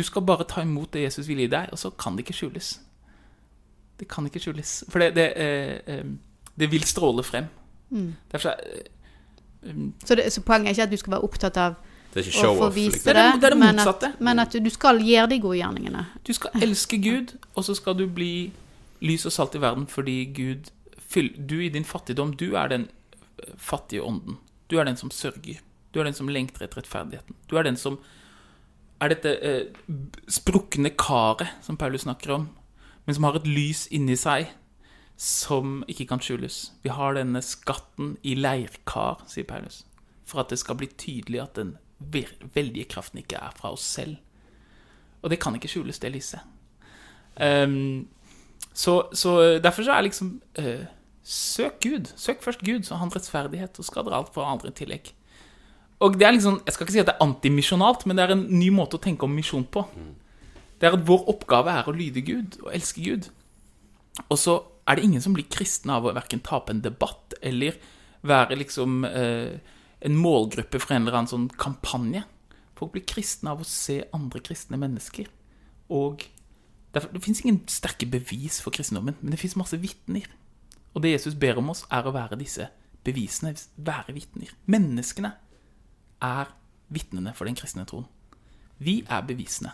Du 0.00 0.04
skal 0.06 0.24
bare 0.24 0.46
ta 0.48 0.62
imot 0.64 0.94
det 0.96 1.02
Jesus 1.02 1.28
vil 1.28 1.42
gi 1.44 1.50
deg, 1.52 1.68
og 1.72 1.78
så 1.78 1.90
kan 1.92 2.16
det 2.16 2.24
ikke 2.24 2.38
skjules. 2.38 2.72
Det 4.00 4.06
kan 4.08 4.24
ikke 4.24 4.40
skjules. 4.40 4.78
For 4.88 5.02
det, 5.02 5.10
det, 5.18 5.26
eh, 5.36 6.04
det 6.56 6.70
vil 6.72 6.86
stråle 6.88 7.24
frem. 7.26 7.50
Mm. 7.90 8.14
Derfor, 8.32 8.54
um, 9.62 9.90
så, 10.04 10.16
det, 10.16 10.32
så 10.32 10.40
poenget 10.46 10.70
er 10.70 10.70
ikke 10.70 10.86
at 10.88 10.94
du 10.94 10.96
skal 11.02 11.16
være 11.18 11.28
opptatt 11.28 11.58
av 11.60 11.74
det 12.14 12.22
er 12.22 12.30
ikke 12.30 12.38
show-off. 12.38 12.76
Liksom. 12.76 13.04
Det, 13.04 13.14
det, 13.14 13.26
det, 13.42 13.50
er 13.50 13.54
det 13.54 13.58
motsatte. 13.60 14.06
Men 14.06 14.16
at, 14.16 14.24
men 14.24 14.38
at, 14.38 14.56
du 14.64 14.70
skal 14.70 15.02
gjøre 15.04 15.26
de 15.30 15.40
gode 15.40 15.58
gjerningene. 15.58 16.06
Du 16.26 16.32
skal 16.32 16.64
elske 16.64 16.98
Gud, 17.02 17.36
og 17.54 17.66
så 17.68 17.76
skal 17.76 17.98
du 17.98 18.06
bli 18.08 18.32
lys 19.04 19.26
og 19.28 19.32
salt 19.36 19.54
i 19.54 19.60
verden 19.60 19.86
fordi 19.88 20.24
Gud 20.36 20.72
Du 21.50 21.60
i 21.60 21.68
din 21.68 21.84
fattigdom, 21.84 22.32
du 22.32 22.54
er 22.54 22.68
den 22.68 22.88
eh, 23.42 23.52
fattige 23.58 24.02
ånden. 24.02 24.38
Du 24.70 24.78
er 24.78 24.84
den 24.84 24.96
som 24.96 25.10
sørger. 25.10 25.60
Du 25.94 26.00
er 26.00 26.04
den 26.04 26.14
som 26.14 26.28
lengter 26.28 26.64
etter 26.64 26.78
rettferdigheten. 26.78 27.34
Du 27.50 27.56
er 27.56 27.62
den 27.62 27.76
som 27.76 27.98
er 29.00 29.12
dette 29.12 29.34
eh, 29.40 30.00
sprukne 30.28 30.92
karet 30.98 31.48
som 31.64 31.78
Paulus 31.80 32.04
snakker 32.04 32.34
om, 32.36 32.48
men 33.06 33.16
som 33.16 33.26
har 33.26 33.38
et 33.38 33.48
lys 33.48 33.86
inni 33.94 34.16
seg 34.18 34.50
som 35.20 35.80
ikke 35.90 36.06
kan 36.12 36.22
skjules. 36.24 36.70
Vi 36.84 36.92
har 36.92 37.16
denne 37.16 37.42
skatten 37.44 38.14
i 38.24 38.36
leirkar, 38.38 39.20
sier 39.28 39.48
Paulus, 39.48 39.82
for 40.28 40.44
at 40.44 40.52
det 40.52 40.60
skal 40.62 40.78
bli 40.80 40.88
tydelig 41.00 41.42
at 41.42 41.58
den 41.60 41.74
veldige 42.00 42.88
kraften 42.88 43.20
ikke 43.20 43.40
er 43.40 43.52
fra 43.56 43.74
oss 43.74 43.84
selv. 43.84 44.16
Og 45.20 45.28
det 45.28 45.40
kan 45.42 45.56
ikke 45.56 45.68
skjules, 45.68 46.00
det 46.00 46.14
lyset. 46.14 46.40
Um, 47.36 48.08
så, 48.72 49.10
så, 49.12 49.58
derfor 49.60 49.84
så 49.84 49.92
er 49.92 50.06
liksom 50.08 50.38
uh, 50.58 50.86
Søk 51.22 51.82
Gud. 51.84 52.08
Søk 52.16 52.42
først 52.42 52.64
Gud, 52.64 52.82
så 52.82 52.94
har 52.94 53.04
han 53.04 53.12
rettferdighet, 53.12 53.78
og 53.78 53.84
skal 53.84 54.08
dere 54.08 54.22
alt 54.22 54.32
for 54.34 54.48
andre 54.48 54.72
i 54.72 54.78
tillegg. 54.80 55.12
Og 56.00 56.16
det 56.16 56.26
er 56.26 56.32
liksom, 56.32 56.62
Jeg 56.64 56.74
skal 56.74 56.86
ikke 56.86 56.94
si 56.94 57.02
at 57.02 57.10
det 57.10 57.14
er 57.18 57.26
antimisjonalt, 57.26 58.06
men 58.06 58.16
det 58.16 58.24
er 58.24 58.34
en 58.34 58.46
ny 58.48 58.70
måte 58.72 58.96
å 58.96 59.02
tenke 59.02 59.26
om 59.26 59.34
misjon 59.36 59.66
på. 59.68 59.84
Det 60.80 60.88
er 60.88 60.96
at 60.96 61.06
vår 61.06 61.26
oppgave 61.28 61.74
er 61.76 61.88
å 61.88 61.92
lyde 61.92 62.22
Gud 62.24 62.56
og 62.62 62.72
elske 62.72 63.04
Gud. 63.04 63.28
Og 64.28 64.38
så 64.40 64.56
er 64.88 64.96
det 64.96 65.04
ingen 65.04 65.22
som 65.22 65.34
blir 65.36 65.48
kristne 65.52 65.98
av 65.98 66.08
å 66.08 66.14
verken 66.16 66.40
tape 66.40 66.72
en 66.72 66.80
debatt 66.80 67.36
eller 67.44 67.76
være 68.26 68.56
liksom 68.56 69.04
eh, 69.04 69.60
en 70.00 70.16
målgruppe 70.16 70.80
for 70.80 70.96
en 70.96 71.04
eller 71.04 71.20
annen 71.20 71.30
sånn 71.30 71.48
kampanje. 71.60 72.24
Folk 72.78 72.94
blir 72.94 73.04
kristne 73.04 73.52
av 73.52 73.60
å 73.60 73.68
se 73.68 74.00
andre 74.16 74.40
kristne 74.44 74.80
mennesker. 74.80 75.28
Og 75.92 76.24
derfor, 76.94 77.12
Det 77.12 77.22
fins 77.24 77.44
ingen 77.44 77.60
sterke 77.68 78.08
bevis 78.08 78.60
for 78.64 78.72
kristendommen, 78.72 79.16
men 79.20 79.30
det 79.30 79.40
fins 79.40 79.56
masse 79.56 79.76
vitner. 79.76 80.24
Og 80.94 81.02
det 81.02 81.12
Jesus 81.12 81.34
ber 81.34 81.58
om 81.60 81.70
oss, 81.70 81.84
er 81.92 82.08
å 82.08 82.12
være 82.16 82.40
disse 82.40 82.70
bevisene, 83.04 83.54
være 83.76 84.16
vitner. 84.16 84.56
Menneskene 84.66 85.34
er 86.22 86.50
vitnene 86.90 87.34
for 87.36 87.48
den 87.48 87.58
kristne 87.58 87.86
troen. 87.88 88.08
Vi 88.80 89.00
er 89.08 89.24
bevisene. 89.26 89.72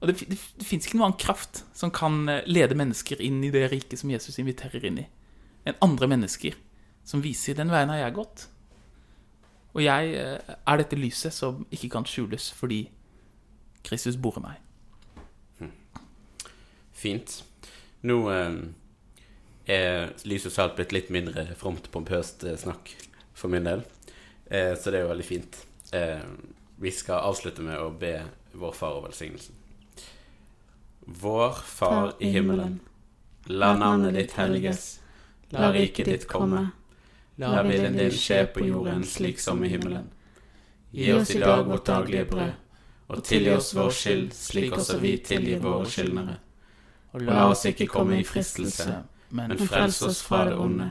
Og 0.00 0.08
det, 0.08 0.16
det, 0.30 0.38
det 0.58 0.66
fins 0.66 0.86
ikke 0.86 0.96
noen 0.96 1.10
annen 1.10 1.20
kraft 1.20 1.62
som 1.76 1.92
kan 1.92 2.22
eh, 2.28 2.46
lede 2.48 2.76
mennesker 2.78 3.20
inn 3.22 3.42
i 3.44 3.52
det 3.52 3.66
riket 3.72 4.00
som 4.00 4.12
Jesus 4.12 4.40
inviterer 4.40 4.86
inn 4.88 5.02
i, 5.02 5.06
enn 5.68 5.76
andre 5.84 6.08
mennesker 6.08 6.56
som 7.04 7.22
viser 7.24 7.56
'den 7.56 7.72
veien 7.72 7.92
har 7.92 8.00
jeg 8.00 8.16
gått'. 8.16 8.46
Og 9.74 9.84
jeg 9.84 10.14
eh, 10.16 10.56
er 10.66 10.80
dette 10.80 10.96
lyset 10.96 11.36
som 11.36 11.66
ikke 11.70 11.92
kan 11.92 12.08
skjules 12.08 12.50
fordi 12.56 12.88
Kristus 13.84 14.16
bor 14.16 14.40
i 14.40 14.44
meg. 14.44 14.56
Hm. 15.60 15.72
Fint. 16.92 17.44
Nå 18.02 18.18
eh, 18.32 18.58
er 19.68 20.12
lys 20.24 20.48
og 20.48 20.56
salt 20.56 20.76
blitt 20.80 20.96
litt 20.96 21.12
mindre 21.12 21.44
fromt, 21.60 21.90
pompøst 21.92 22.48
snakk 22.56 22.96
for 23.34 23.52
min 23.52 23.68
del. 23.68 23.84
Eh, 24.50 24.74
så 24.74 24.90
det 24.90 24.98
er 24.98 25.06
jo 25.06 25.12
veldig 25.12 25.26
fint. 25.26 25.56
Eh, 25.94 26.26
vi 26.82 26.90
skal 26.90 27.22
avslutte 27.30 27.62
med 27.62 27.78
å 27.78 27.90
be 27.94 28.16
vår 28.58 28.72
far 28.74 28.98
og 28.98 29.04
velsignelsen. 29.06 29.54
Vår 31.00 31.52
Far 31.52 32.12
i 32.18 32.30
himmelen. 32.30 32.80
La 33.46 33.76
navnet 33.76 34.14
ditt 34.14 34.32
helliges. 34.32 35.00
La 35.50 35.72
riket 35.72 36.06
ditt 36.06 36.26
komme. 36.28 36.70
La 37.40 37.62
viljen 37.62 37.96
din 37.96 38.12
skje 38.12 38.44
på 38.54 38.66
jorden 38.66 39.04
slik 39.04 39.40
som 39.40 39.64
i 39.64 39.70
himmelen. 39.72 40.10
Gi 40.90 41.12
oss 41.12 41.30
i 41.34 41.40
dag 41.40 41.64
vårt 41.66 41.86
daglige 41.86 42.24
brød, 42.30 42.52
og 43.08 43.24
tilgi 43.24 43.54
oss 43.54 43.72
vår 43.74 43.90
skyld 43.94 44.32
slik 44.36 44.76
også 44.76 44.98
vi 45.00 45.16
tilgir 45.24 45.62
våre 45.62 45.86
skyldnere. 45.88 46.36
Og 47.14 47.22
la 47.26 47.46
oss 47.50 47.64
ikke 47.70 47.88
komme 47.90 48.20
i 48.20 48.26
fristelse, 48.26 49.00
men 49.30 49.58
frels 49.58 50.02
oss 50.06 50.22
fra 50.26 50.44
det 50.50 50.58
onde. 50.58 50.90